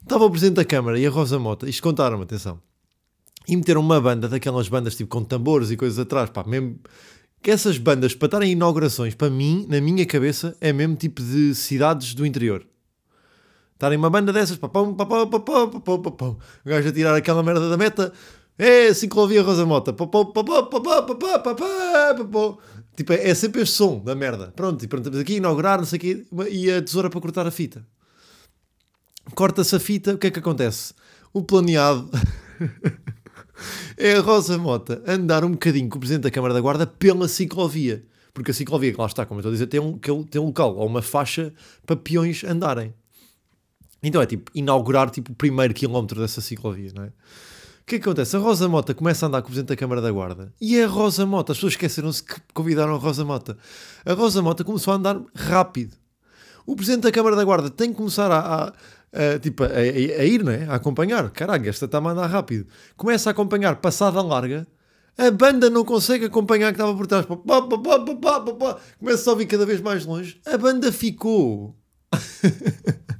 Estava 0.02 0.25
o 0.25 0.30
Presidente 0.30 0.56
da 0.56 0.64
Câmara 0.64 0.98
e 0.98 1.06
a 1.06 1.10
Rosa 1.10 1.38
Mota, 1.38 1.69
isto 1.69 1.82
contaram-me, 1.82 2.22
atenção, 2.22 2.58
e 3.46 3.54
meteram 3.54 3.82
uma 3.82 4.00
banda 4.00 4.30
daquelas 4.30 4.70
bandas 4.70 4.96
tipo 4.96 5.10
com 5.10 5.22
tambores 5.22 5.70
e 5.70 5.76
coisas 5.76 5.98
atrás, 5.98 6.30
pá, 6.30 6.42
mesmo 6.46 6.78
que 7.42 7.50
essas 7.50 7.76
bandas 7.76 8.14
para 8.14 8.28
estarem 8.28 8.48
em 8.48 8.52
inaugurações, 8.52 9.14
para 9.14 9.28
mim, 9.28 9.66
na 9.69 9.78
minha 9.78 10.06
cabeça, 10.06 10.56
é 10.58 10.72
mesmo 10.72 10.96
tipo 10.96 11.20
de 11.22 11.54
cidades 11.54 12.14
do 12.14 12.25
interior. 12.25 12.66
Estarem 13.75 13.98
uma 13.98 14.08
banda 14.08 14.32
dessas, 14.32 14.56
pá, 14.56 14.70
pão, 14.70 14.94
pá, 14.94 15.04
pão, 15.04 15.28
pá, 15.28 15.38
pão, 15.38 15.69
pá, 15.69 15.80
pão, 15.80 16.00
pá, 16.00 16.10
pão. 16.12 16.38
o 16.64 16.69
gajo 16.70 16.88
a 16.88 16.92
tirar 16.92 17.14
aquela 17.14 17.42
merda 17.42 17.69
da 17.69 17.76
meta, 17.76 18.10
é 18.56 18.94
ciclovia 18.94 19.42
Rosa 19.42 19.66
Mota, 19.66 19.92
pá, 19.92 20.06
pão, 20.06 20.32
pá, 20.32 20.42
pão, 20.42 20.64
pá, 20.64 21.54
pá, 21.54 22.58
tipo, 22.98 23.12
é, 23.12 23.28
é 23.28 23.34
sempre 23.34 23.62
este 23.62 23.76
som 23.76 24.00
da 24.00 24.14
merda. 24.14 24.52
Pronto, 24.54 24.84
e 24.84 24.88
pronto, 24.88 25.02
estamos 25.02 25.20
aqui 25.20 25.34
a 25.34 25.37
inaugurar, 25.37 25.78
não 25.78 25.87
sei 25.87 25.96
o 25.99 26.00
quê, 26.00 26.26
e 26.50 26.70
a 26.70 26.82
tesoura 26.82 27.08
para 27.08 27.20
cortar 27.20 27.46
a 27.46 27.50
fita. 27.50 27.87
Corta-se 29.34 29.76
a 29.76 29.80
fita, 29.80 30.14
o 30.14 30.18
que 30.18 30.26
é 30.26 30.30
que 30.30 30.38
acontece? 30.40 30.94
O 31.32 31.42
planeado 31.42 32.11
é 33.96 34.14
a 34.14 34.20
Rosa 34.20 34.58
Mota 34.58 35.00
andar 35.06 35.44
um 35.44 35.52
bocadinho 35.52 35.88
com 35.88 35.96
o 35.96 36.00
Presidente 36.00 36.25
da 36.25 36.30
Câmara 36.30 36.52
da 36.52 36.61
Guarda 36.61 36.87
pela 36.87 37.28
ciclovia. 37.28 38.04
Porque 38.34 38.50
a 38.50 38.54
ciclovia, 38.54 38.92
que 38.92 39.00
lá 39.00 39.06
está, 39.06 39.25
como 39.25 39.38
eu 39.38 39.42
estou 39.42 39.50
a 39.50 39.52
dizer, 39.52 39.66
tem 39.68 39.80
um, 39.80 39.99
tem 40.25 40.40
um 40.40 40.46
local 40.46 40.76
ou 40.76 40.87
uma 40.87 41.02
faixa 41.02 41.52
para 41.87 41.96
peões 41.96 42.42
andarem. 42.42 42.92
Então 44.02 44.20
é 44.20 44.26
tipo 44.26 44.50
inaugurar 44.54 45.11
tipo, 45.11 45.32
o 45.32 45.34
primeiro 45.34 45.73
quilómetro 45.73 46.20
dessa 46.20 46.40
ciclovia, 46.40 46.90
não 46.94 47.04
é? 47.04 47.12
Que 47.88 47.95
é 47.95 47.99
acontece? 47.99 48.37
A 48.37 48.38
Rosa 48.38 48.68
Mota 48.68 48.92
começa 48.95 49.25
a 49.25 49.28
andar 49.28 49.40
com 49.40 49.47
o 49.47 49.50
Presidente 49.50 49.71
da 49.71 49.76
Câmara 49.76 50.02
da 50.02 50.11
Guarda 50.12 50.52
e 50.61 50.76
é 50.78 50.85
a 50.85 50.87
Rosa 50.87 51.25
Mota. 51.25 51.52
As 51.52 51.59
pessoas 51.59 51.73
esqueceram-se 51.73 52.23
que 52.23 52.35
convidaram 52.52 52.95
a 52.95 52.99
Rosa 52.99 53.25
Mota. 53.25 53.57
A 54.04 54.12
Rosa 54.12 54.42
Mota 54.42 54.62
começou 54.62 54.92
a 54.92 54.97
andar 54.97 55.18
rápido. 55.35 55.95
O 56.66 56.76
Presidente 56.76 57.04
da 57.04 57.11
Câmara 57.12 57.35
da 57.35 57.42
Guarda 57.45 57.71
tem 57.71 57.90
que 57.90 57.97
começar 57.97 58.30
a, 58.30 58.38
a- 58.66 58.73
a, 59.11 59.38
tipo, 59.38 59.64
a, 59.64 59.68
a- 59.68 59.83
ir, 60.25 60.45
né? 60.45 60.66
a 60.68 60.75
acompanhar. 60.75 61.30
Caralho, 61.30 61.66
esta 61.66 61.87
está 61.87 61.97
a 61.99 62.11
andar 62.11 62.26
rápido. 62.26 62.66
Começa 62.95 63.30
a 63.30 63.33
acompanhar, 63.33 63.76
passada 63.76 64.21
larga. 64.21 64.66
A 65.16 65.30
banda 65.30 65.71
não 65.71 65.83
consegue 65.85 66.26
acompanhar 66.26 66.66
que 66.73 66.80
estava 66.80 66.95
por 66.95 67.07
trás. 67.07 67.25
Começa 68.99 69.30
a 69.30 69.33
ouvir 69.33 69.47
cada 69.47 69.64
vez 69.64 69.80
mais 69.80 70.04
longe. 70.04 70.38
A 70.47 70.59
banda 70.59 70.92
ficou. 70.92 71.75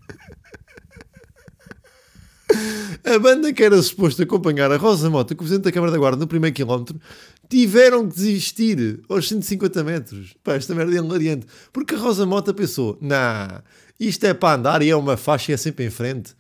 A 3.05 3.19
banda 3.19 3.53
que 3.53 3.63
era 3.63 3.81
suposto 3.81 4.23
acompanhar 4.23 4.71
a 4.71 4.77
Rosa 4.77 5.09
Mota 5.09 5.35
com 5.35 5.43
o 5.43 5.45
Presidente 5.45 5.65
da 5.65 5.73
Câmara 5.73 5.93
da 5.93 5.99
Guarda 5.99 6.19
no 6.19 6.27
primeiro 6.27 6.55
quilómetro 6.55 7.01
tiveram 7.49 8.09
que 8.09 8.15
desistir 8.15 9.01
aos 9.09 9.29
150 9.29 9.83
metros. 9.85 10.35
Pá, 10.45 10.55
esta 10.55 10.75
merda 10.75 10.95
é 10.95 10.99
hilariante. 10.99 11.47
Porque 11.73 11.95
a 11.95 11.99
Rosa 11.99 12.27
Mota 12.27 12.53
pensou: 12.53 12.99
nah, 13.01 13.63
isto 13.99 14.25
é 14.25 14.35
para 14.35 14.57
andar 14.57 14.83
e 14.83 14.91
é 14.91 14.97
uma 14.97 15.17
faixa 15.17 15.53
e 15.53 15.55
é 15.55 15.57
sempre 15.57 15.87
em 15.87 15.91
frente. 15.91 16.35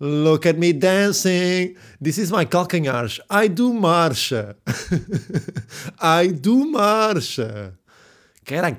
Look 0.00 0.48
at 0.48 0.58
me 0.58 0.72
dancing. 0.72 1.76
This 2.02 2.18
is 2.18 2.30
my 2.30 2.44
calcanhares. 2.46 3.20
I 3.30 3.48
do 3.48 3.72
marcha. 3.72 4.56
I 6.00 6.32
do 6.32 6.66
marcha. 6.66 7.74
Caralho. 8.44 8.76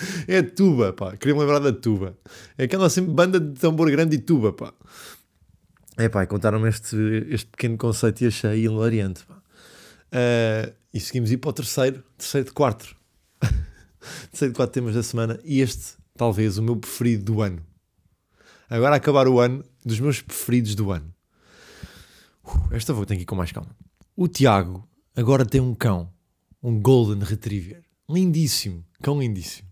é 0.28 0.42
tuba, 0.42 0.92
pá. 0.92 1.16
Queria-me 1.16 1.40
lembrar 1.40 1.58
da 1.58 1.72
tuba. 1.72 2.16
É 2.56 2.64
aquela 2.64 2.88
sempre 2.90 3.12
banda 3.12 3.40
de 3.40 3.58
tambor 3.58 3.90
grande 3.90 4.16
e 4.16 4.18
tuba, 4.18 4.52
pá. 4.52 4.72
É 5.96 6.08
pá, 6.08 6.26
contaram-me 6.26 6.68
este, 6.68 6.96
este 7.30 7.46
pequeno 7.46 7.76
conceito 7.78 8.22
e 8.22 8.26
achei 8.26 8.64
hilariante, 8.64 9.24
pá. 9.24 9.36
Uh, 10.06 10.72
e 10.92 11.00
seguimos 11.00 11.30
ir 11.30 11.38
para 11.38 11.50
o 11.50 11.52
terceiro, 11.52 12.04
terceiro 12.16 12.46
de 12.46 12.52
quatro. 12.52 12.96
terceiro 14.30 14.52
de 14.52 14.56
quatro 14.56 14.72
temas 14.72 14.94
da 14.94 15.02
semana. 15.02 15.38
E 15.44 15.60
este, 15.60 15.94
talvez, 16.16 16.58
o 16.58 16.62
meu 16.62 16.76
preferido 16.76 17.24
do 17.24 17.42
ano. 17.42 17.62
Agora 18.68 18.94
a 18.94 18.96
acabar 18.96 19.28
o 19.28 19.40
ano, 19.40 19.64
dos 19.84 20.00
meus 20.00 20.20
preferidos 20.20 20.74
do 20.74 20.90
ano. 20.90 21.12
Uh, 22.44 22.74
esta 22.74 22.92
vou 22.92 23.06
ter 23.06 23.16
que 23.16 23.22
ir 23.22 23.26
com 23.26 23.34
mais 23.34 23.52
calma. 23.52 23.70
O 24.14 24.28
Tiago 24.28 24.88
agora 25.14 25.44
tem 25.44 25.60
um 25.60 25.74
cão, 25.74 26.12
um 26.62 26.80
Golden 26.80 27.22
Retriever. 27.22 27.82
Lindíssimo, 28.08 28.84
cão 29.02 29.20
lindíssimo. 29.20 29.66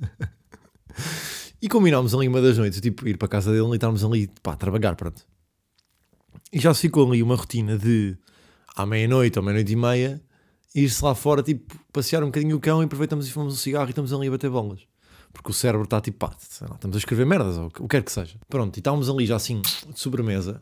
e 1.60 1.68
combinámos 1.68 2.14
ali 2.14 2.28
uma 2.28 2.40
das 2.40 2.58
noites, 2.58 2.80
tipo, 2.80 3.06
ir 3.08 3.16
para 3.16 3.26
a 3.26 3.28
casa 3.28 3.52
dele 3.52 3.70
e 3.70 3.74
estarmos 3.74 4.04
ali, 4.04 4.28
pá, 4.42 4.56
trabalhar, 4.56 4.94
pronto. 4.96 5.22
E 6.52 6.58
já 6.58 6.72
se 6.72 6.82
ficou 6.82 7.08
ali 7.08 7.22
uma 7.22 7.36
rotina 7.36 7.76
de 7.78 8.16
à 8.76 8.84
meia-noite 8.84 9.38
ou 9.38 9.44
meia-noite 9.44 9.72
e 9.72 9.76
meia, 9.76 10.22
ir-se 10.74 11.04
lá 11.04 11.14
fora, 11.14 11.42
tipo, 11.42 11.74
passear 11.92 12.22
um 12.22 12.26
bocadinho 12.26 12.56
o 12.56 12.60
cão 12.60 12.82
e 12.82 12.84
aproveitamos 12.84 13.26
e 13.26 13.30
fumamos 13.30 13.54
um 13.54 13.56
cigarro 13.56 13.86
e 13.86 13.90
estamos 13.90 14.12
ali 14.12 14.28
a 14.28 14.30
bater 14.30 14.50
bolas. 14.50 14.80
Porque 15.32 15.50
o 15.50 15.54
cérebro 15.54 15.84
está 15.84 16.00
tipo, 16.00 16.18
pá, 16.18 16.36
lá, 16.60 16.74
estamos 16.74 16.96
a 16.96 16.98
escrever 16.98 17.26
merdas, 17.26 17.56
ou 17.56 17.66
o 17.66 17.70
que 17.70 17.88
quer 17.88 18.02
que 18.02 18.12
seja. 18.12 18.38
Pronto, 18.48 18.76
e 18.76 18.80
estávamos 18.80 19.08
ali 19.08 19.26
já 19.26 19.36
assim, 19.36 19.60
de 19.60 19.98
sobremesa. 19.98 20.60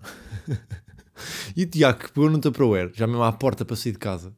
e 1.57 1.65
o 1.65 1.67
Tiago 1.67 2.11
pegou 2.13 2.31
no 2.31 2.39
Tupperware, 2.39 2.91
já 2.95 3.07
mesmo 3.07 3.23
à 3.23 3.33
porta 3.33 3.65
para 3.65 3.77
sair 3.77 3.93
de 3.93 3.99
casa, 3.99 4.35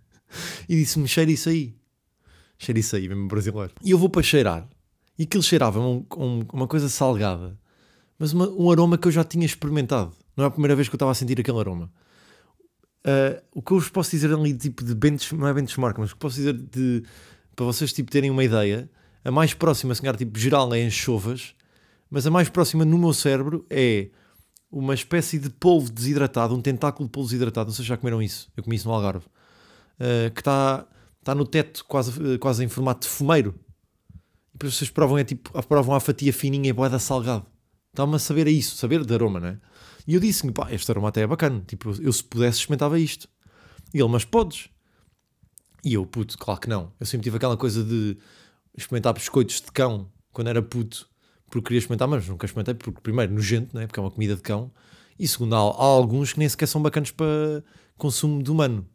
e 0.68 0.76
disse-me, 0.76 1.08
cheira 1.08 1.30
isso 1.30 1.48
aí. 1.48 1.74
Cheira 2.62 2.78
isso 2.78 2.94
aí, 2.94 3.08
mesmo 3.08 3.26
brasileiro. 3.26 3.72
E 3.82 3.90
eu 3.90 3.98
vou 3.98 4.08
para 4.08 4.22
cheirar. 4.22 4.68
E 5.18 5.24
aquilo 5.24 5.42
cheirava 5.42 5.80
um, 5.80 6.06
um- 6.16 6.44
uma 6.52 6.68
coisa 6.68 6.88
salgada, 6.88 7.58
mas 8.18 8.32
uma- 8.32 8.48
um 8.50 8.70
aroma 8.70 8.96
que 8.96 9.08
eu 9.08 9.12
já 9.12 9.24
tinha 9.24 9.44
experimentado. 9.44 10.12
Não 10.36 10.44
é 10.44 10.46
a 10.46 10.50
primeira 10.50 10.76
vez 10.76 10.88
que 10.88 10.94
eu 10.94 10.96
estava 10.96 11.10
a 11.10 11.14
sentir 11.14 11.38
aquele 11.40 11.58
aroma. 11.58 11.90
Uh, 13.04 13.42
o 13.52 13.60
que 13.60 13.72
eu 13.72 13.80
vos 13.80 13.88
posso 13.88 14.12
dizer 14.12 14.32
ali, 14.32 14.54
tipo 14.54 14.84
de 14.84 14.94
bench, 14.94 15.34
não 15.34 15.48
é 15.48 15.52
benchmark, 15.52 15.98
mas 15.98 16.10
o 16.10 16.14
que 16.14 16.20
posso 16.20 16.36
dizer 16.36 16.52
de 16.52 17.02
para 17.56 17.64
vocês 17.66 17.92
tipo, 17.92 18.10
terem 18.12 18.30
uma 18.30 18.44
ideia, 18.44 18.88
a 19.24 19.30
mais 19.30 19.52
próxima, 19.54 19.92
se 19.94 20.00
calhar, 20.00 20.16
tipo 20.16 20.38
geral, 20.38 20.72
é 20.72 20.82
anchovas, 20.82 21.52
mas 22.08 22.26
a 22.28 22.30
mais 22.30 22.48
próxima 22.48 22.84
no 22.84 22.96
meu 22.96 23.12
cérebro 23.12 23.66
é 23.68 24.08
uma 24.70 24.94
espécie 24.94 25.38
de 25.38 25.50
polvo 25.50 25.90
desidratado, 25.92 26.54
um 26.54 26.62
tentáculo 26.62 27.08
de 27.08 27.12
polvo 27.12 27.28
desidratado. 27.28 27.66
Não 27.70 27.74
sei 27.74 27.82
se 27.84 27.88
já 27.88 27.96
comeram 27.96 28.22
isso, 28.22 28.48
eu 28.56 28.62
comi 28.62 28.76
isso 28.76 28.86
no 28.88 28.94
Algarve, 28.94 29.26
uh, 29.26 30.30
que 30.32 30.40
está 30.40 30.86
tá 31.22 31.34
no 31.34 31.46
teto, 31.46 31.84
quase, 31.86 32.20
uh, 32.20 32.38
quase 32.38 32.64
em 32.64 32.68
formato 32.68 33.06
de 33.06 33.12
fumeiro. 33.12 33.54
E 34.50 34.52
depois 34.54 34.74
vocês 34.74 34.90
provam, 34.90 35.18
é 35.18 35.24
tipo, 35.24 35.50
provam 35.64 35.94
a 35.94 36.00
fatia 36.00 36.32
fininha 36.32 36.70
e 36.70 36.72
boeda 36.72 36.98
salgado. 36.98 37.46
Está-me 37.90 38.14
a 38.16 38.18
saber 38.18 38.46
a 38.46 38.50
isso, 38.50 38.76
saber 38.76 39.04
de 39.04 39.14
aroma, 39.14 39.40
não 39.40 39.48
é? 39.48 39.58
E 40.06 40.14
eu 40.14 40.20
disse-lhe, 40.20 40.52
pá, 40.52 40.72
este 40.72 40.90
aroma 40.90 41.08
até 41.08 41.22
é 41.22 41.26
bacana. 41.26 41.62
Tipo, 41.66 41.90
eu 42.00 42.12
se 42.12 42.24
pudesse 42.24 42.58
experimentava 42.58 42.98
isto. 42.98 43.28
E 43.94 43.98
ele, 43.98 44.08
mas 44.08 44.24
podes? 44.24 44.68
E 45.84 45.94
eu, 45.94 46.06
puto, 46.06 46.38
claro 46.38 46.60
que 46.60 46.68
não. 46.68 46.92
Eu 46.98 47.06
sempre 47.06 47.24
tive 47.24 47.36
aquela 47.36 47.56
coisa 47.56 47.82
de 47.84 48.16
experimentar 48.76 49.12
biscoitos 49.12 49.60
de 49.60 49.70
cão 49.72 50.10
quando 50.32 50.48
era 50.48 50.62
puto, 50.62 51.08
porque 51.46 51.66
queria 51.66 51.78
experimentar, 51.78 52.08
mas 52.08 52.26
nunca 52.26 52.46
experimentei, 52.46 52.74
porque 52.74 53.00
primeiro, 53.02 53.32
nojento, 53.32 53.76
né? 53.76 53.86
porque 53.86 54.00
é 54.00 54.02
uma 54.02 54.10
comida 54.10 54.34
de 54.34 54.42
cão, 54.42 54.72
e 55.18 55.28
segundo, 55.28 55.54
há, 55.54 55.58
há 55.58 55.84
alguns 55.84 56.32
que 56.32 56.38
nem 56.38 56.48
sequer 56.48 56.66
são 56.66 56.80
bacanas 56.80 57.10
para 57.10 57.62
consumo 57.96 58.42
de 58.42 58.50
humano. 58.50 58.88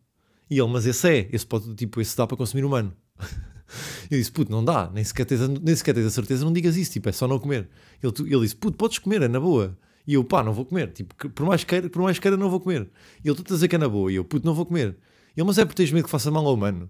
E 0.49 0.59
ele, 0.59 0.69
mas 0.69 0.85
esse 0.85 1.09
é, 1.09 1.29
esse 1.31 1.45
pode, 1.45 1.73
tipo, 1.75 1.99
esse 1.99 2.15
dá 2.15 2.25
para 2.25 2.37
consumir 2.37 2.63
humano. 2.63 2.93
Eu 4.09 4.17
disse, 4.17 4.31
puto, 4.31 4.49
não 4.51 4.63
dá, 4.63 4.89
nem 4.93 5.03
sequer, 5.03 5.25
tens 5.25 5.41
a, 5.41 5.47
nem 5.47 5.75
sequer 5.75 5.93
tens 5.93 6.05
a 6.05 6.09
certeza, 6.09 6.45
não 6.45 6.53
digas 6.53 6.77
isso, 6.77 6.91
tipo, 6.91 7.09
é 7.09 7.11
só 7.11 7.27
não 7.27 7.37
comer. 7.37 7.67
Ele, 8.01 8.13
ele 8.33 8.41
disse, 8.41 8.55
puto, 8.55 8.77
podes 8.77 8.97
comer, 8.97 9.21
é 9.21 9.27
na 9.27 9.39
boa. 9.39 9.77
E 10.05 10.13
eu, 10.13 10.23
pá, 10.23 10.41
não 10.41 10.53
vou 10.53 10.65
comer, 10.65 10.93
tipo, 10.93 11.13
por 11.31 11.45
mais 11.45 11.65
queira, 11.65 11.89
por 11.89 12.01
mais 12.01 12.17
queira, 12.17 12.37
não 12.37 12.49
vou 12.49 12.61
comer. 12.61 12.89
E 13.23 13.27
ele, 13.27 13.35
tu 13.35 13.41
estás 13.41 13.61
a 13.61 13.67
que 13.67 13.75
é 13.75 13.77
na 13.77 13.89
boa, 13.89 14.09
e 14.09 14.15
eu, 14.15 14.23
puto, 14.23 14.45
não 14.45 14.53
vou 14.53 14.65
comer. 14.65 14.97
Ele, 15.35 15.45
mas 15.45 15.57
é 15.57 15.65
porque 15.65 15.83
tens 15.83 15.91
medo 15.91 16.05
que 16.05 16.09
faça 16.09 16.31
mal 16.31 16.45
ao 16.47 16.53
humano. 16.53 16.89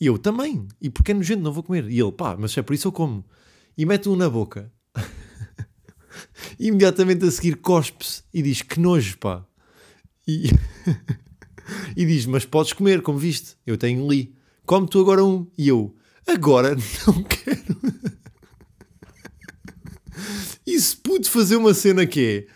E 0.00 0.06
eu, 0.06 0.18
também, 0.18 0.66
e 0.82 0.90
porque 0.90 1.12
é 1.12 1.14
nojento, 1.14 1.42
não 1.42 1.52
vou 1.52 1.62
comer. 1.62 1.88
E 1.88 1.98
ele, 2.00 2.12
pá, 2.12 2.36
mas 2.36 2.56
é 2.58 2.62
por 2.62 2.74
isso 2.74 2.88
eu 2.88 2.92
como. 2.92 3.24
E 3.78 3.86
mete 3.86 4.08
um 4.08 4.16
na 4.16 4.28
boca. 4.28 4.72
imediatamente 6.58 7.24
a 7.24 7.30
seguir 7.30 7.56
cospe-se 7.56 8.22
e 8.32 8.42
diz, 8.42 8.62
que 8.62 8.80
nojo, 8.80 9.18
pá. 9.18 9.44
E, 10.26 10.50
e 11.96 12.04
diz, 12.04 12.26
mas 12.26 12.44
podes 12.44 12.72
comer, 12.72 13.02
como 13.02 13.18
viste. 13.18 13.56
Eu 13.66 13.76
tenho 13.76 14.08
li. 14.10 14.34
Come 14.64 14.88
tu 14.88 15.00
agora 15.00 15.24
um. 15.24 15.46
E 15.56 15.68
eu, 15.68 15.94
agora 16.26 16.76
não 17.06 17.22
quero. 17.22 17.76
E 20.66 20.80
se 20.80 20.96
pude 20.96 21.30
fazer 21.30 21.56
uma 21.56 21.72
cena 21.72 22.04
que 22.06 22.20
é. 22.20 22.46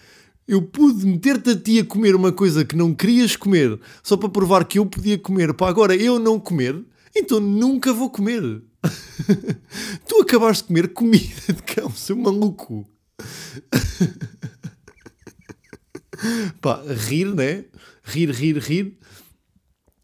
Eu 0.48 0.62
pude 0.62 1.06
meter-te 1.06 1.50
a 1.50 1.56
ti 1.56 1.78
a 1.78 1.84
comer 1.84 2.16
uma 2.16 2.32
coisa 2.32 2.64
que 2.64 2.74
não 2.74 2.92
querias 2.92 3.36
comer 3.36 3.78
só 4.02 4.16
para 4.16 4.28
provar 4.28 4.64
que 4.64 4.80
eu 4.80 4.86
podia 4.86 5.16
comer 5.16 5.54
para 5.54 5.68
agora 5.68 5.94
eu 5.94 6.18
não 6.18 6.40
comer, 6.40 6.84
então 7.14 7.38
nunca 7.38 7.92
vou 7.92 8.10
comer. 8.10 8.42
tu 10.08 10.20
acabaste 10.20 10.64
de 10.64 10.68
comer 10.68 10.88
comida 10.88 11.52
de 11.52 11.62
cão, 11.62 11.92
seu 11.92 12.16
maluco. 12.16 12.84
pá, 16.60 16.82
rir, 16.82 17.32
né? 17.32 17.66
Rir, 18.10 18.30
rir, 18.30 18.58
rir. 18.58 18.98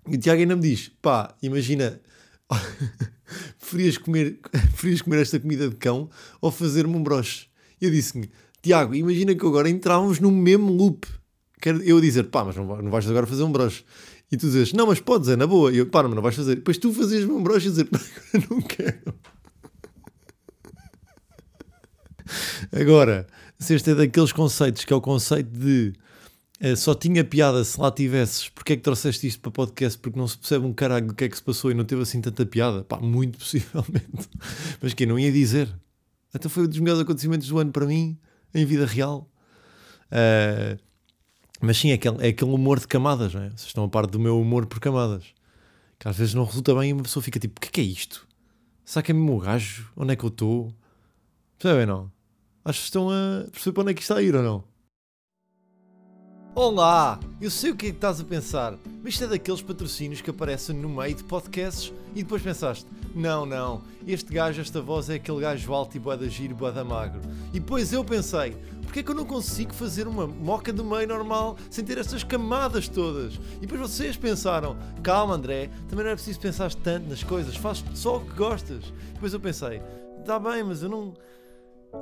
E 0.08 0.14
o 0.16 0.18
Tiago 0.18 0.40
ainda 0.40 0.56
me 0.56 0.62
diz: 0.62 0.90
pá, 1.02 1.34
imagina, 1.42 2.00
preferias 3.58 3.98
comer, 3.98 4.38
preferias 4.50 5.02
comer 5.02 5.20
esta 5.22 5.40
comida 5.40 5.68
de 5.68 5.76
cão 5.76 6.08
ou 6.40 6.50
fazer-me 6.50 6.94
um 6.96 7.02
broche? 7.02 7.46
Eu 7.80 7.90
disse-lhe: 7.90 8.30
Tiago, 8.62 8.94
imagina 8.94 9.34
que 9.34 9.46
agora 9.46 9.68
entrávamos 9.68 10.20
num 10.20 10.30
mesmo 10.30 10.72
loop. 10.72 11.06
Eu 11.84 12.00
dizer: 12.00 12.25
pá, 12.25 12.44
mas 12.44 12.54
não, 12.56 12.66
vai- 12.66 12.82
não 12.82 12.90
vais 12.90 13.08
agora 13.08 13.26
fazer 13.26 13.42
um 13.42 13.50
broche. 13.50 13.84
E 14.30 14.36
tu 14.36 14.46
dizes: 14.46 14.72
não, 14.72 14.86
mas 14.86 15.00
podes, 15.00 15.28
é 15.28 15.36
na 15.36 15.46
boa. 15.46 15.72
E 15.72 15.78
eu: 15.78 15.86
pá, 15.86 16.02
mas 16.02 16.14
não 16.14 16.22
vais 16.22 16.34
fazer. 16.36 16.56
Depois 16.56 16.78
tu 16.78 16.92
fazias-me 16.92 17.32
um 17.32 17.42
broche 17.42 17.66
e 17.66 17.70
dizer: 17.70 17.84
pá, 17.90 17.98
agora 18.34 18.46
não 18.50 18.62
quero. 18.62 19.14
Agora, 22.72 23.26
se 23.58 23.75
este 23.75 23.90
é 23.90 23.94
daqueles 23.94 24.32
conceitos 24.32 24.84
que 24.84 24.92
é 24.92 24.96
o 24.96 25.00
conceito 25.00 25.50
de 25.50 25.92
só 26.76 26.94
tinha 26.94 27.22
piada 27.22 27.62
se 27.64 27.78
lá 27.78 27.90
tivesses, 27.90 28.48
porque 28.48 28.72
é 28.72 28.76
que 28.76 28.82
trouxeste 28.82 29.26
isto 29.26 29.40
para 29.40 29.50
podcast? 29.50 29.98
Porque 29.98 30.18
não 30.18 30.26
se 30.26 30.38
percebe 30.38 30.64
um 30.64 30.72
caralho 30.72 31.08
do 31.08 31.14
que 31.14 31.25
é 31.25 31.28
que 31.28 31.36
se 31.36 31.42
passou 31.42 31.70
e 31.70 31.75
não 31.75 31.84
teve 31.84 32.02
assim 32.02 32.20
tanta 32.20 32.46
piada. 32.46 32.82
Pá, 32.84 32.98
muito 32.98 33.36
possivelmente. 33.38 34.28
Mas 34.80 34.94
que 34.94 35.04
não 35.04 35.18
ia 35.18 35.30
dizer. 35.30 35.68
Até 36.32 36.48
foi 36.48 36.64
um 36.64 36.68
dos 36.68 36.78
melhores 36.78 37.02
acontecimentos 37.02 37.48
do 37.48 37.58
ano 37.58 37.72
para 37.72 37.86
mim, 37.86 38.18
em 38.54 38.64
vida 38.64 38.86
real. 38.86 39.30
Eh, 40.10 40.78
mas 41.60 41.78
sim, 41.78 41.90
é 41.90 41.94
aquele, 41.94 42.25
é 42.25 42.28
aquele 42.28 42.50
humor 42.50 42.78
de 42.78 42.86
camadas, 42.86 43.34
não 43.34 43.42
é? 43.42 43.48
Vocês 43.50 43.66
estão 43.66 43.84
a 43.84 43.88
par 43.88 44.06
do 44.06 44.18
meu 44.18 44.40
humor 44.40 44.66
por 44.66 44.80
camadas. 44.80 45.25
Que 45.98 46.08
às 46.08 46.16
vezes 46.16 46.34
não 46.34 46.44
resulta 46.44 46.75
bem 46.75 46.90
e 46.90 46.92
uma 46.92 47.02
pessoa 47.02 47.22
fica 47.22 47.38
tipo: 47.38 47.58
o 47.58 47.60
que 47.60 47.68
é 47.68 47.70
que 47.70 47.80
é 47.80 47.84
isto? 47.84 48.26
Será 48.84 49.02
que 49.02 49.10
é 49.10 49.14
mesmo 49.14 49.36
o 49.36 49.40
gajo? 49.40 49.90
Onde 49.96 50.12
é 50.12 50.16
que 50.16 50.25
eu 50.25 50.28
estou? 50.28 50.75
Percebem, 51.58 51.86
não? 51.86 52.12
Acho 52.64 52.80
que 52.80 52.84
estão 52.84 53.10
a 53.10 53.46
perceber 53.50 53.72
para 53.72 53.82
onde 53.82 53.90
é 53.92 53.94
que 53.94 54.00
isto 54.00 54.12
está 54.12 54.20
a 54.20 54.22
ir 54.22 54.34
ou 54.34 54.42
não? 54.42 54.64
Olá! 56.58 57.20
Eu 57.38 57.50
sei 57.50 57.70
o 57.70 57.76
que 57.76 57.88
é 57.88 57.90
que 57.90 57.96
estás 57.96 58.18
a 58.18 58.25
pensar, 58.25 58.78
mas 59.02 59.12
isto 59.12 59.25
é 59.25 59.26
daqueles 59.26 59.60
patrocínios 59.60 60.22
que 60.22 60.30
aparecem 60.30 60.75
no 60.75 60.88
meio 60.88 61.14
de 61.14 61.22
podcasts 61.22 61.92
e 62.14 62.22
depois 62.22 62.40
pensaste: 62.40 62.86
não, 63.14 63.44
não, 63.44 63.82
este 64.06 64.32
gajo, 64.32 64.62
esta 64.62 64.80
voz 64.80 65.10
é 65.10 65.16
aquele 65.16 65.42
gajo 65.42 65.75
alto 65.75 65.94
e 65.98 66.00
boa 66.00 66.16
da 66.16 66.26
giro, 66.26 66.54
boa 66.54 66.72
da 66.72 66.82
magro. 66.82 67.20
E 67.52 67.60
depois 67.60 67.92
eu 67.92 68.02
pensei: 68.02 68.56
porque 68.84 69.00
é 69.00 69.02
que 69.02 69.10
eu 69.10 69.14
não 69.14 69.26
consigo 69.26 69.75
fazer 69.75 70.08
uma 70.08 70.26
moca 70.26 70.72
do 70.72 70.82
meio 70.82 71.06
normal 71.06 71.58
sem 71.70 71.84
ter 71.84 71.98
estas 71.98 72.25
camadas 72.25 72.88
todas? 72.88 73.34
E 73.56 73.66
depois 73.66 73.78
vocês 73.82 74.16
pensaram: 74.16 74.78
calma, 75.02 75.34
André, 75.34 75.68
também 75.90 76.06
não 76.06 76.12
é 76.12 76.14
preciso 76.14 76.40
pensar 76.40 76.72
tanto 76.72 77.06
nas 77.06 77.22
coisas, 77.22 77.54
faz 77.54 77.84
só 77.94 78.16
o 78.16 78.25
que 78.25 78.32
gostas. 78.32 78.82
Depois 79.12 79.34
eu 79.34 79.40
pensei: 79.40 79.82
está 80.20 80.38
bem, 80.38 80.64
mas 80.64 80.82
eu 80.82 80.88
não. 80.88 81.12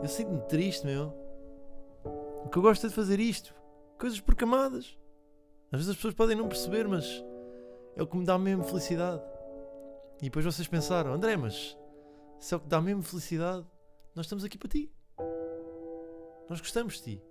Eu 0.00 0.08
sinto-me 0.08 0.42
triste, 0.42 0.86
meu. 0.86 1.12
O 2.44 2.48
que 2.48 2.56
eu 2.56 2.62
gosto 2.62 2.86
é 2.86 2.88
de 2.88 2.94
fazer 2.94 3.18
isto. 3.18 3.52
Coisas 3.98 4.20
por 4.20 4.34
camadas. 4.34 4.98
Às 5.70 5.78
vezes 5.78 5.90
as 5.90 5.96
pessoas 5.96 6.14
podem 6.14 6.36
não 6.36 6.48
perceber, 6.48 6.86
mas 6.86 7.24
é 7.96 8.02
o 8.02 8.06
que 8.06 8.16
me 8.16 8.24
dá 8.24 8.38
mesmo 8.38 8.64
felicidade. 8.64 9.22
E 10.20 10.24
depois 10.24 10.44
vocês 10.44 10.68
pensaram, 10.68 11.12
André, 11.12 11.36
mas 11.36 11.76
se 12.38 12.54
é 12.54 12.56
o 12.56 12.60
que 12.60 12.68
dá 12.68 12.80
mesmo 12.80 13.02
felicidade, 13.02 13.66
nós 14.14 14.26
estamos 14.26 14.44
aqui 14.44 14.58
para 14.58 14.68
ti. 14.68 14.92
Nós 16.48 16.60
gostamos 16.60 16.94
de 16.94 17.02
ti. 17.02 17.22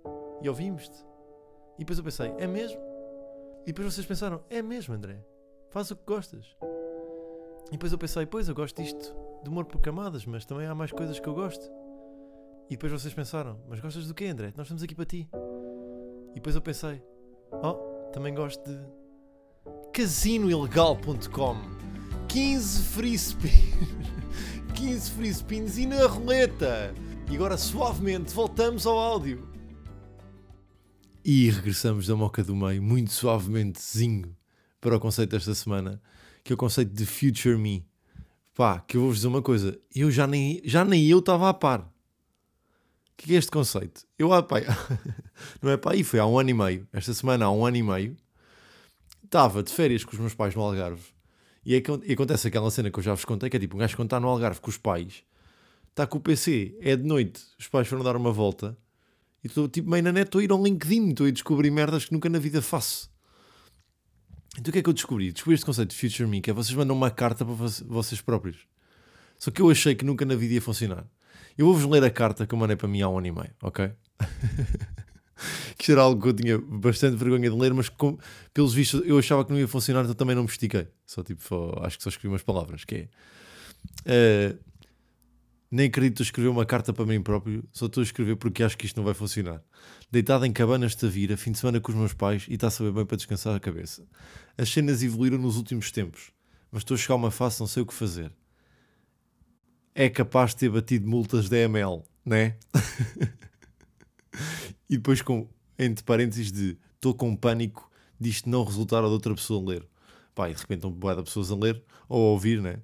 E 0.42 0.48
ouvimos-te. 0.48 1.04
E 1.76 1.78
depois 1.78 1.98
eu 1.98 2.04
pensei, 2.04 2.34
é 2.38 2.46
mesmo? 2.46 2.80
E 3.62 3.72
depois 3.72 3.94
vocês 3.94 4.06
pensaram, 4.06 4.44
é 4.50 4.60
mesmo, 4.60 4.94
André. 4.94 5.24
Faz 5.70 5.90
o 5.90 5.96
que 5.96 6.04
gostas. 6.04 6.56
E 7.68 7.72
depois 7.72 7.92
eu 7.92 7.98
pensei, 7.98 8.26
pois, 8.26 8.48
eu 8.48 8.54
gosto 8.54 8.82
disto 8.82 9.16
de 9.42 9.48
humor 9.48 9.64
por 9.64 9.80
camadas, 9.80 10.24
mas 10.26 10.44
também 10.44 10.66
há 10.66 10.74
mais 10.74 10.92
coisas 10.92 11.18
que 11.18 11.28
eu 11.28 11.34
gosto. 11.34 11.70
E 12.68 12.76
depois 12.76 12.92
vocês 12.92 13.12
pensaram, 13.12 13.60
mas 13.68 13.80
gostas 13.80 14.06
do 14.06 14.14
quê, 14.14 14.26
André? 14.26 14.52
Nós 14.56 14.66
estamos 14.66 14.82
aqui 14.82 14.94
para 14.94 15.04
ti. 15.04 15.28
E 16.34 16.36
depois 16.36 16.56
eu 16.56 16.60
pensei, 16.60 17.00
oh, 17.62 17.74
também 18.12 18.34
gosto 18.34 18.60
de 18.68 18.78
casinoilegal.com 19.92 21.56
15 22.28 22.82
free 22.82 23.14
spins 23.14 23.54
15 24.74 25.10
free 25.12 25.28
spins 25.32 25.78
e 25.78 25.86
na 25.86 26.06
roleta. 26.06 26.92
E 27.30 27.36
agora 27.36 27.56
suavemente 27.56 28.34
voltamos 28.34 28.86
ao 28.86 28.98
áudio. 28.98 29.48
E 31.24 31.48
regressamos 31.48 32.08
da 32.08 32.16
moca 32.16 32.44
do 32.44 32.54
meio, 32.54 32.82
muito 32.82 33.12
suavementezinho, 33.12 34.36
para 34.78 34.96
o 34.96 35.00
conceito 35.00 35.30
desta 35.30 35.54
semana, 35.54 36.02
que 36.42 36.52
é 36.52 36.54
o 36.54 36.58
conceito 36.58 36.92
de 36.92 37.06
Future 37.06 37.56
Me. 37.56 37.86
Pá, 38.54 38.80
que 38.80 38.96
eu 38.96 39.00
vou-vos 39.00 39.18
dizer 39.18 39.28
uma 39.28 39.40
coisa, 39.40 39.78
eu 39.94 40.10
já 40.10 40.26
nem, 40.26 40.60
já 40.64 40.84
nem 40.84 41.06
eu 41.06 41.20
estava 41.20 41.48
a 41.48 41.54
par. 41.54 41.90
O 43.14 43.26
que 43.26 43.34
é 43.34 43.38
este 43.38 43.50
conceito? 43.50 44.02
Eu, 44.18 44.32
ah, 44.32 44.42
pá, 44.42 44.56
não 45.62 45.70
é 45.70 45.76
pá, 45.76 45.92
aí 45.92 46.02
foi 46.02 46.18
há 46.18 46.26
um 46.26 46.38
ano 46.38 46.50
e 46.50 46.54
meio, 46.54 46.88
esta 46.92 47.14
semana 47.14 47.46
há 47.46 47.50
um 47.50 47.64
ano 47.64 47.76
e 47.76 47.82
meio, 47.82 48.16
estava 49.24 49.62
de 49.62 49.72
férias 49.72 50.04
com 50.04 50.12
os 50.12 50.18
meus 50.18 50.34
pais 50.34 50.54
no 50.54 50.62
Algarve. 50.62 51.02
E, 51.64 51.74
é 51.74 51.80
que, 51.80 51.90
e 52.04 52.12
acontece 52.12 52.48
aquela 52.48 52.70
cena 52.70 52.90
que 52.90 52.98
eu 52.98 53.02
já 53.02 53.14
vos 53.14 53.24
contei, 53.24 53.48
que 53.48 53.56
é 53.56 53.60
tipo, 53.60 53.76
um 53.76 53.78
gajo 53.78 53.96
quando 53.96 54.08
está 54.08 54.20
no 54.20 54.28
Algarve 54.28 54.60
com 54.60 54.68
os 54.68 54.76
pais, 54.76 55.22
está 55.90 56.06
com 56.06 56.18
o 56.18 56.20
PC, 56.20 56.76
é 56.80 56.96
de 56.96 57.04
noite, 57.04 57.40
os 57.58 57.68
pais 57.68 57.88
foram 57.88 58.02
dar 58.02 58.16
uma 58.16 58.32
volta, 58.32 58.76
e 59.42 59.46
estou 59.46 59.68
tipo 59.68 59.88
meio 59.88 60.02
na 60.02 60.12
net, 60.12 60.26
estou 60.26 60.40
a 60.40 60.44
ir 60.44 60.50
ao 60.50 60.62
LinkedIn, 60.62 61.10
estou 61.10 61.26
a 61.26 61.30
descobrir 61.30 61.70
merdas 61.70 62.04
que 62.04 62.12
nunca 62.12 62.28
na 62.28 62.38
vida 62.38 62.60
faço. 62.60 63.10
Então 64.58 64.70
o 64.70 64.72
que 64.72 64.78
é 64.78 64.82
que 64.82 64.88
eu 64.88 64.94
descobri? 64.94 65.32
Descobri 65.32 65.54
este 65.54 65.66
conceito 65.66 65.90
de 65.90 65.96
Future 65.96 66.28
Me, 66.28 66.40
que 66.40 66.50
é 66.50 66.52
vocês 66.52 66.74
mandam 66.76 66.96
uma 66.96 67.10
carta 67.10 67.44
para 67.44 67.54
vocês 67.54 68.20
próprios. 68.20 68.66
Só 69.36 69.50
que 69.50 69.60
eu 69.60 69.68
achei 69.68 69.94
que 69.94 70.04
nunca 70.04 70.24
na 70.24 70.36
vida 70.36 70.54
ia 70.54 70.62
funcionar. 70.62 71.06
Eu 71.56 71.66
vou-vos 71.66 71.84
ler 71.84 72.02
a 72.04 72.10
carta 72.10 72.46
que 72.46 72.54
eu 72.54 72.58
mandei 72.58 72.76
para 72.76 72.88
mim 72.88 73.02
há 73.02 73.08
um 73.08 73.18
ano 73.18 73.26
e 73.26 73.32
meio, 73.32 73.50
ok? 73.62 73.90
que 75.78 75.92
era 75.92 76.02
algo 76.02 76.20
que 76.20 76.28
eu 76.28 76.32
tinha 76.32 76.58
bastante 76.58 77.16
vergonha 77.16 77.50
de 77.50 77.56
ler, 77.56 77.72
mas 77.74 77.88
com, 77.88 78.18
pelos 78.52 78.74
vistos 78.74 79.02
eu 79.04 79.18
achava 79.18 79.44
que 79.44 79.52
não 79.52 79.58
ia 79.58 79.68
funcionar, 79.68 80.02
então 80.02 80.14
também 80.14 80.34
não 80.34 80.42
me 80.42 80.48
estiquei. 80.48 80.88
Só 81.06 81.22
tipo, 81.22 81.42
só, 81.42 81.80
acho 81.82 81.96
que 81.96 82.02
só 82.02 82.10
escrevi 82.10 82.28
umas 82.28 82.42
palavras, 82.42 82.84
que 82.84 83.08
é... 84.06 84.54
Uh, 84.54 84.74
nem 85.70 85.88
acredito 85.88 86.22
escrever 86.22 86.48
uma 86.48 86.64
carta 86.64 86.92
para 86.92 87.04
mim 87.04 87.20
próprio, 87.20 87.64
só 87.72 87.86
estou 87.86 88.00
a 88.00 88.04
escrever 88.04 88.36
porque 88.36 88.62
acho 88.62 88.78
que 88.78 88.86
isto 88.86 88.96
não 88.96 89.04
vai 89.04 89.12
funcionar. 89.12 89.60
Deitado 90.08 90.46
em 90.46 90.52
cabanas 90.52 90.92
de 90.92 90.98
Tavira, 90.98 91.36
fim 91.36 91.50
de 91.50 91.58
semana 91.58 91.80
com 91.80 91.90
os 91.90 91.98
meus 91.98 92.12
pais 92.12 92.46
e 92.48 92.54
está 92.54 92.68
a 92.68 92.70
saber 92.70 92.92
bem 92.92 93.04
para 93.04 93.16
descansar 93.16 93.56
a 93.56 93.60
cabeça. 93.60 94.06
As 94.56 94.68
cenas 94.68 95.02
evoluíram 95.02 95.36
nos 95.36 95.56
últimos 95.56 95.90
tempos, 95.90 96.30
mas 96.70 96.82
estou 96.82 96.94
a 96.94 96.98
chegar 96.98 97.14
a 97.14 97.16
uma 97.16 97.30
fase, 97.32 97.58
não 97.58 97.66
sei 97.66 97.82
o 97.82 97.86
que 97.86 97.92
fazer. 97.92 98.30
É 99.94 100.08
capaz 100.08 100.50
de 100.50 100.56
ter 100.56 100.70
batido 100.70 101.08
multas 101.08 101.48
da 101.48 101.58
ML, 101.58 102.02
né? 102.24 102.56
e 104.90 104.96
depois 104.96 105.22
com, 105.22 105.48
entre 105.78 106.04
parênteses 106.04 106.50
de 106.50 106.76
estou 106.94 107.14
com 107.14 107.36
pânico 107.36 107.90
disto 108.18 108.48
não 108.48 108.64
resultar 108.64 109.02
ou 109.02 109.08
de 109.08 109.14
outra 109.14 109.34
pessoa 109.34 109.70
ler. 109.70 109.86
Pá, 110.34 110.50
e 110.50 110.54
de 110.54 110.60
repente 110.60 110.86
estão 110.86 111.16
de 111.16 111.22
pessoas 111.22 111.50
a 111.50 111.56
ler 111.56 111.82
ou 112.08 112.28
a 112.28 112.30
ouvir, 112.30 112.60
né? 112.60 112.78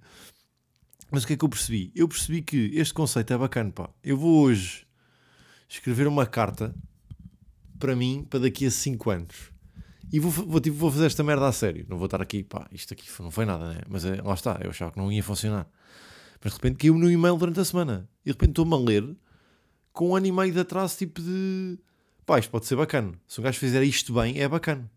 Mas 1.11 1.25
o 1.25 1.27
que 1.27 1.33
é 1.33 1.37
que 1.37 1.45
eu 1.45 1.49
percebi? 1.49 1.91
Eu 1.95 2.07
percebi 2.07 2.43
que 2.43 2.71
este 2.75 2.95
conceito 2.95 3.33
é 3.33 3.39
bacana, 3.39 3.73
pá. 3.73 3.91
Eu 4.05 4.17
vou 4.17 4.43
hoje 4.43 4.87
escrever 5.69 6.07
uma 6.07 6.27
carta 6.27 6.75
para 7.79 7.97
mim 7.97 8.25
para 8.29 8.41
daqui 8.41 8.67
a 8.67 8.71
5 8.71 9.11
anos. 9.11 9.51
E 10.13 10.19
vou, 10.19 10.31
vou, 10.31 10.61
tipo, 10.61 10.77
vou 10.77 10.91
fazer 10.91 11.07
esta 11.07 11.25
merda 11.25 11.49
a 11.49 11.53
sério. 11.53 11.87
Não 11.89 11.97
vou 11.97 12.07
estar 12.07 12.21
aqui, 12.21 12.45
pá, 12.45 12.69
isto 12.73 12.93
aqui 12.93 13.07
não 13.21 13.31
foi 13.31 13.45
nada, 13.45 13.73
né? 13.73 13.81
Mas 13.89 14.05
é, 14.05 14.21
lá 14.23 14.35
está, 14.35 14.61
eu 14.63 14.71
achava 14.71 14.93
que 14.93 14.99
não 14.99 15.11
ia 15.11 15.23
funcionar. 15.23 15.69
Mas 16.43 16.53
de 16.53 16.57
repente 16.57 16.79
caiu-me 16.79 17.01
no 17.01 17.11
e-mail 17.11 17.37
durante 17.37 17.61
a 17.61 17.65
semana. 17.65 18.09
E 18.25 18.31
de 18.31 18.33
repente 18.33 18.51
estou-me 18.51 18.75
a 18.75 18.79
ler 18.79 19.17
com 19.93 20.11
um 20.11 20.17
ano 20.17 20.27
e 20.27 20.33
meio 20.33 20.53
de 20.53 20.61
atraso, 20.61 20.97
tipo 20.97 21.21
de. 21.21 21.79
Pá, 22.25 22.39
isto 22.39 22.51
pode 22.51 22.67
ser 22.67 22.77
bacana. 22.77 23.13
Se 23.27 23.41
um 23.41 23.45
gajo 23.45 23.59
fizer 23.59 23.83
isto 23.83 24.15
bem, 24.15 24.41
é 24.41 24.49
bacana. 24.49 24.91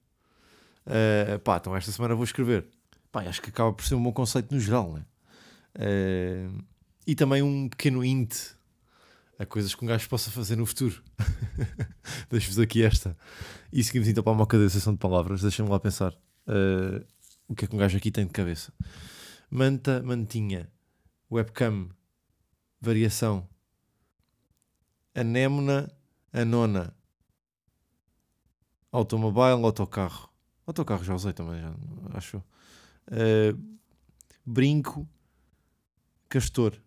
Uh, 0.85 1.39
pá, 1.39 1.57
então 1.57 1.75
esta 1.75 1.91
semana 1.91 2.15
vou 2.15 2.23
escrever. 2.23 2.65
Pá, 3.11 3.21
acho 3.23 3.41
que 3.41 3.49
acaba 3.49 3.73
por 3.73 3.85
ser 3.85 3.95
um 3.95 4.03
bom 4.03 4.11
conceito 4.11 4.53
no 4.53 4.59
geral, 4.59 4.93
né? 4.93 5.05
Uh, 5.75 6.63
e 7.05 7.15
também 7.15 7.41
um 7.41 7.67
pequeno 7.67 8.03
hint 8.03 8.53
a 9.37 9.45
coisas 9.45 9.73
que 9.75 9.83
um 9.83 9.87
gajo 9.87 10.07
possa 10.07 10.31
fazer 10.31 10.55
no 10.55 10.65
futuro. 10.65 11.03
Deixo-vos 12.29 12.59
aqui 12.59 12.83
esta. 12.83 13.17
E 13.71 13.83
seguimos 13.83 14.07
então 14.07 14.23
para 14.23 14.31
uma 14.31 14.47
cadeiação 14.47 14.93
de 14.93 14.99
palavras. 14.99 15.41
Deixem-me 15.41 15.69
lá 15.69 15.79
pensar 15.79 16.13
uh, 16.13 17.05
o 17.47 17.55
que 17.55 17.65
é 17.65 17.67
que 17.67 17.75
um 17.75 17.79
gajo 17.79 17.97
aqui 17.97 18.11
tem 18.11 18.25
de 18.25 18.31
cabeça. 18.31 18.71
Manta, 19.49 20.01
mantinha, 20.03 20.69
webcam, 21.31 21.89
variação, 22.79 23.47
anémona, 25.15 25.91
anona, 26.31 26.95
automobile, 28.91 29.63
autocarro. 29.63 30.29
Autocarro 30.65 31.03
já 31.03 31.13
usei 31.13 31.33
também, 31.33 31.61
já, 31.61 31.73
acho. 32.13 32.37
Uh, 33.07 33.77
brinco, 34.45 35.07
Castor. 36.29 36.79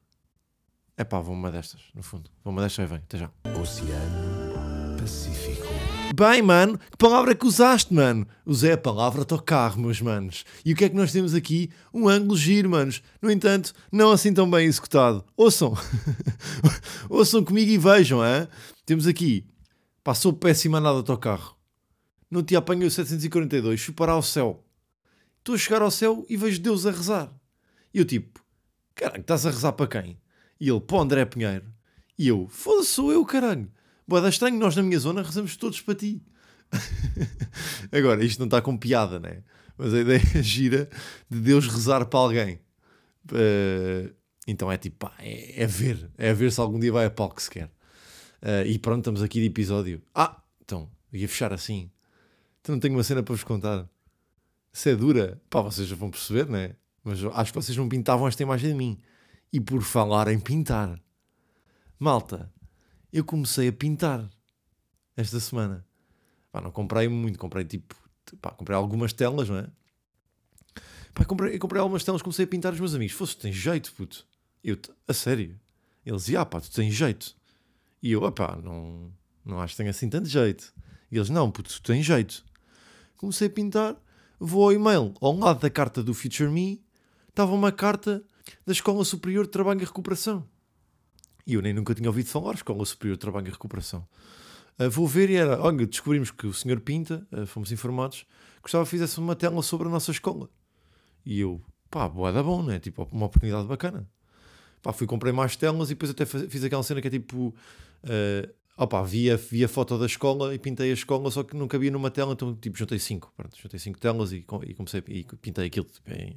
É 0.97 1.05
pá, 1.05 1.21
vou 1.21 1.35
uma 1.35 1.53
destas, 1.53 1.83
no 1.95 2.03
fundo. 2.03 2.31
Vou 2.43 2.53
uma 2.53 2.63
destas 2.63 2.85
e 2.85 2.89
vem, 2.89 2.99
até 2.99 3.19
já. 3.19 3.31
Oceano 3.61 4.97
Pacífico. 4.99 5.96
Bem, 6.15 6.41
mano, 6.41 6.79
que 6.79 6.97
palavra 6.97 7.35
que 7.35 7.47
usaste, 7.47 7.93
mano? 7.93 8.27
Usei 8.45 8.73
a 8.73 8.79
palavra 8.79 9.21
autocarro, 9.21 9.81
meus 9.81 10.01
manos. 10.01 10.45
E 10.65 10.73
o 10.73 10.77
que 10.77 10.85
é 10.85 10.89
que 10.89 10.95
nós 10.95 11.13
temos 11.13 11.35
aqui? 11.35 11.71
Um 11.93 12.09
ângulo 12.09 12.37
giro, 12.37 12.71
manos. 12.71 13.03
No 13.21 13.31
entanto, 13.31 13.73
não 13.93 14.11
assim 14.11 14.33
tão 14.33 14.51
bem 14.51 14.67
executado. 14.67 15.25
Ouçam. 15.37 15.75
Ouçam 17.11 17.45
comigo 17.45 17.71
e 17.71 17.77
vejam, 17.77 18.25
hein? 18.25 18.49
Temos 18.87 19.07
aqui. 19.07 19.47
Passou 20.03 20.33
péssima 20.33 20.81
nada 20.81 20.97
autocarro. 20.97 21.57
Não 22.31 22.43
te 22.43 22.57
apanhei 22.57 22.87
o 22.87 22.91
742, 22.91 23.81
fui 23.81 23.95
parar 23.95 24.13
ao 24.13 24.23
céu. 24.23 24.65
Estou 25.39 25.55
a 25.55 25.59
chegar 25.59 25.83
ao 25.83 25.91
céu 25.91 26.25
e 26.29 26.37
vejo 26.37 26.61
Deus 26.61 26.87
a 26.87 26.91
rezar. 26.91 27.33
E 27.93 27.99
eu 27.99 28.05
tipo, 28.05 28.41
caralho, 28.95 29.21
estás 29.21 29.47
a 29.47 29.51
rezar 29.51 29.73
para 29.73 30.03
quem? 30.03 30.19
E 30.61 30.69
ele, 30.69 30.81
para 30.81 30.99
André 30.99 31.25
Pinheiro. 31.25 31.67
E 32.19 32.29
eu, 32.29 32.49
foda-se, 32.49 32.91
sou 32.91 33.13
eu, 33.13 33.25
caralho. 33.25 33.71
Boa, 34.09 34.29
estranho, 34.29 34.57
nós 34.57 34.77
na 34.77 34.85
minha 34.85 35.01
zona 35.01 35.21
rezamos 35.21 35.57
todos 35.57 35.81
para 35.81 35.97
ti. 35.97 36.23
Agora, 37.91 38.25
isto 38.25 38.39
não 38.39 38.47
está 38.47 38.63
com 38.63 38.77
piada, 38.77 39.19
né? 39.19 39.43
Mas 39.77 39.93
a 39.93 39.99
ideia 39.99 40.23
é 40.37 40.43
gira 40.43 40.89
de 41.29 41.41
Deus 41.41 41.67
rezar 41.67 42.07
para 42.07 42.21
alguém. 42.21 42.61
Uh, 43.33 44.15
então 44.47 44.71
é 44.71 44.79
tipo, 44.79 44.97
pá, 44.97 45.13
é, 45.19 45.65
é, 45.65 45.67
ver. 45.67 46.09
É 46.17 46.33
ver 46.33 46.53
se 46.53 46.61
algum 46.61 46.79
dia 46.79 46.93
vai 46.93 47.05
a 47.05 47.11
palco 47.11 47.43
sequer. 47.43 47.67
Uh, 48.41 48.65
e 48.67 48.79
pronto, 48.79 48.99
estamos 48.99 49.23
aqui 49.23 49.41
de 49.41 49.47
episódio. 49.47 50.01
Ah, 50.15 50.41
então, 50.65 50.89
ia 51.13 51.29
fechar 51.29 51.53
assim. 51.53 51.91
Então 52.61 52.77
não 52.77 52.81
tenho 52.81 52.95
uma 52.95 53.03
cena 53.03 53.25
para 53.25 53.35
vos 53.35 53.43
contar. 53.43 53.89
Se 54.73 54.91
é 54.91 54.95
dura, 54.95 55.43
pá, 55.51 55.63
vocês 55.63 55.89
já 55.89 55.97
vão 55.97 56.13
perceber, 56.13 56.49
né? 56.49 56.77
Mas 57.03 57.25
acho 57.25 57.53
que 57.53 57.61
vocês 57.61 57.77
não 57.77 57.89
pintavam 57.89 58.29
esta 58.29 58.43
imagem 58.43 58.71
de 58.71 58.77
mim. 58.77 59.01
E 59.53 59.61
por 59.61 59.83
falar 59.83 60.29
em 60.29 60.39
pintar, 60.39 60.97
malta, 61.99 62.53
eu 63.17 63.25
comecei 63.25 63.69
a 63.69 63.73
pintar 63.73 64.29
esta 65.17 65.41
semana. 65.41 65.87
Pá, 66.53 66.61
não 66.61 66.71
comprei 66.71 67.09
muito, 67.09 67.39
comprei 67.39 67.65
tipo, 67.65 67.97
pá, 68.43 68.51
comprei 68.51 68.77
algumas 68.77 69.15
telas, 69.15 69.49
não 69.49 69.57
é? 69.57 69.67
Pá, 71.15 71.25
comprei, 71.25 71.59
comprei 71.59 71.81
algumas 71.81 72.05
telas, 72.05 72.21
comecei 72.21 72.45
a 72.45 72.49
pintar 72.49 72.75
os 72.75 72.79
meus 72.79 72.95
amigos. 72.95 73.17
Fosse, 73.17 73.35
tens 73.39 73.55
jeito, 73.55 73.91
puto. 73.95 74.27
Eu, 74.63 74.79
a 75.09 75.15
sério. 75.15 75.59
Eles 76.05 76.33
ah 76.35 76.45
pá, 76.45 76.61
tu 76.61 76.71
tens 76.71 76.95
jeito. 76.95 77.35
E 78.03 78.13
eu, 78.13 78.23
ah 78.27 78.33
pá, 78.33 78.59
não, 78.63 79.11
não 79.43 79.63
acho 79.63 79.73
que 79.73 79.79
tenha 79.79 79.91
assim 79.91 80.11
tanto 80.11 80.29
jeito. 80.29 80.75
E 81.11 81.17
eles, 81.17 81.31
não, 81.31 81.51
puto, 81.51 81.71
tu 81.71 81.83
tens 81.83 82.05
jeito. 82.05 82.45
Comecei 83.17 83.49
a 83.49 83.51
pintar, 83.51 83.97
vou 84.39 84.65
ao 84.65 84.73
e-mail, 84.75 85.15
ao 85.23 85.35
lado 85.35 85.61
da 85.61 85.71
carta 85.71 86.03
do 86.03 86.13
Future 86.13 86.51
Me, 86.51 86.85
estava 87.31 87.55
uma 87.55 87.73
carta 87.73 88.23
da 88.67 88.73
Escola 88.73 89.03
Superior 89.07 89.47
de 89.47 89.53
Trabalho 89.53 89.81
e 89.81 89.85
Recuperação. 89.87 90.47
E 91.47 91.55
eu 91.55 91.63
nem 91.63 91.73
nunca 91.73 91.95
tinha 91.95 92.09
ouvido 92.09 92.29
falar 92.29 92.55
Escola 92.55 92.85
Superior 92.85 93.17
de 93.17 93.21
Trabalho 93.21 93.49
e 93.49 93.51
Recuperação. 93.51 94.07
Uh, 94.79 94.91
vou 94.91 95.07
ver 95.07 95.31
e 95.31 95.37
era, 95.37 95.61
olha, 95.61 95.87
descobrimos 95.87 96.31
que 96.31 96.47
o 96.47 96.53
senhor 96.53 96.81
Pinta, 96.81 97.27
uh, 97.33 97.47
fomos 97.47 97.71
informados, 97.73 98.27
gostava 98.63 98.85
que 98.85 98.91
fizesse 98.91 99.19
uma 99.19 99.37
tela 99.37 99.63
sobre 99.63 99.87
a 99.87 99.91
nossa 99.91 100.11
escola. 100.11 100.51
E 101.25 101.41
eu, 101.41 101.63
pá, 101.91 102.09
boa 102.09 102.33
da 102.33 102.43
bom, 102.43 102.63
né? 102.63 102.79
Tipo, 102.79 103.09
uma 103.13 103.27
oportunidade 103.27 103.67
bacana. 103.67 104.09
Pá, 104.83 104.93
fui, 104.93 105.07
comprei 105.07 105.33
mais 105.33 105.57
telas 105.57 105.89
e 105.89 105.95
depois 105.95 106.11
até 106.11 106.27
fiz 106.27 106.63
aquela 106.65 106.83
cena 106.83 107.01
que 107.01 107.09
é 107.09 107.11
tipo, 107.11 107.55
uh, 108.05 108.55
Opa, 108.79 109.03
vi 109.03 109.31
a, 109.31 109.37
vi 109.37 109.65
a 109.65 109.69
foto 109.69 109.99
da 109.99 110.05
escola 110.05 110.55
e 110.55 110.59
pintei 110.59 110.91
a 110.91 110.93
escola, 110.93 111.31
só 111.31 111.43
que 111.43 111.57
não 111.57 111.67
cabia 111.67 111.91
numa 111.91 112.11
tela, 112.11 112.35
então 112.35 112.55
tipo, 112.55 112.77
juntei 112.77 112.99
cinco. 112.99 113.33
Pronto, 113.35 113.57
juntei 113.57 113.81
cinco 113.81 113.99
telas 113.99 114.33
e, 114.33 114.45
e 114.67 114.75
comecei 114.75 115.03
e 115.09 115.25
pintei 115.25 115.67
aquilo. 115.67 115.87
Tipo, 115.87 116.13
em... 116.13 116.37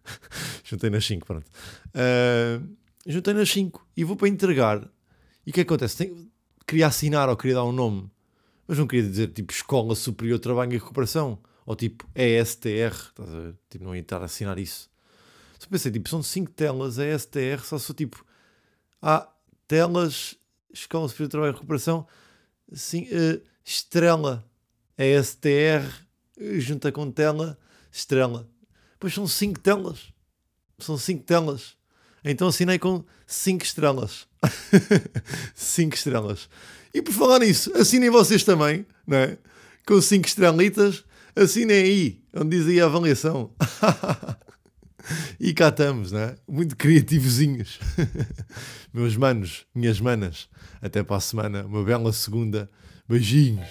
juntei 0.64 0.88
nas 0.88 1.04
cinco, 1.04 1.26
pronto. 1.26 1.46
Uh, 1.88 2.66
juntei 3.06 3.34
nas 3.34 3.48
cinco 3.50 3.86
e 3.96 4.04
vou 4.04 4.16
para 4.16 4.28
entregar. 4.28 4.88
E 5.46 5.50
o 5.50 5.52
que 5.52 5.60
acontece? 5.60 5.96
Tem, 5.96 6.30
queria 6.66 6.86
assinar 6.86 7.28
ou 7.28 7.36
queria 7.36 7.56
dar 7.56 7.64
um 7.64 7.72
nome, 7.72 8.10
mas 8.66 8.78
não 8.78 8.86
queria 8.86 9.08
dizer 9.08 9.28
tipo 9.28 9.52
Escola 9.52 9.94
Superior 9.94 10.38
Trabalho 10.38 10.72
e 10.72 10.78
Recuperação 10.78 11.38
ou 11.64 11.74
tipo 11.74 12.08
ESTR, 12.14 12.92
estás 12.92 13.34
a 13.34 13.40
ver? 13.40 13.54
Tipo, 13.70 13.84
não 13.84 13.94
ia 13.94 14.00
estar 14.00 14.20
a 14.20 14.26
assinar 14.26 14.58
isso. 14.58 14.90
Só 15.58 15.68
pensei, 15.68 15.90
tipo, 15.90 16.08
são 16.08 16.22
cinco 16.22 16.50
telas, 16.50 16.98
ESTR, 16.98 17.64
só 17.64 17.78
sou 17.78 17.94
tipo, 17.94 18.24
há 19.00 19.28
telas 19.66 20.36
Escola 20.72 21.08
Superior 21.08 21.30
Trabalho 21.30 21.50
e 21.50 21.54
Recuperação, 21.54 22.06
sim, 22.72 23.04
uh, 23.04 23.42
estrela, 23.64 24.48
é 24.96 25.20
STR, 25.22 26.06
junta 26.58 26.92
com 26.92 27.10
tela, 27.10 27.58
estrela. 27.90 28.48
Pois 28.98 29.14
são 29.14 29.26
cinco 29.26 29.58
telas. 29.60 30.12
São 30.78 30.96
cinco 30.96 31.24
telas. 31.24 31.76
Então 32.24 32.48
assinei 32.48 32.78
com 32.78 33.04
cinco 33.26 33.64
estrelas. 33.64 34.26
5 35.54 35.94
estrelas. 35.94 36.48
E 36.92 37.02
por 37.02 37.12
falar 37.12 37.40
nisso, 37.40 37.72
assinem 37.76 38.10
vocês 38.10 38.44
também, 38.44 38.86
não 39.06 39.18
é? 39.18 39.38
Com 39.86 40.00
5 40.00 40.26
estrelitas, 40.26 41.04
assinem 41.34 41.82
aí, 41.82 42.20
onde 42.34 42.56
diz 42.56 42.66
aí 42.66 42.80
a 42.80 42.86
avaliação. 42.86 43.50
e 45.38 45.52
cá 45.52 45.68
estamos, 45.68 46.12
não 46.12 46.20
é? 46.20 46.36
Muito 46.48 46.76
criativozinhos. 46.76 47.78
Meus 48.92 49.16
manos, 49.16 49.66
minhas 49.74 50.00
manas, 50.00 50.48
até 50.80 51.02
para 51.02 51.16
a 51.16 51.20
semana, 51.20 51.64
uma 51.64 51.84
bela 51.84 52.12
segunda. 52.12 52.70
Beijinhos. 53.08 53.68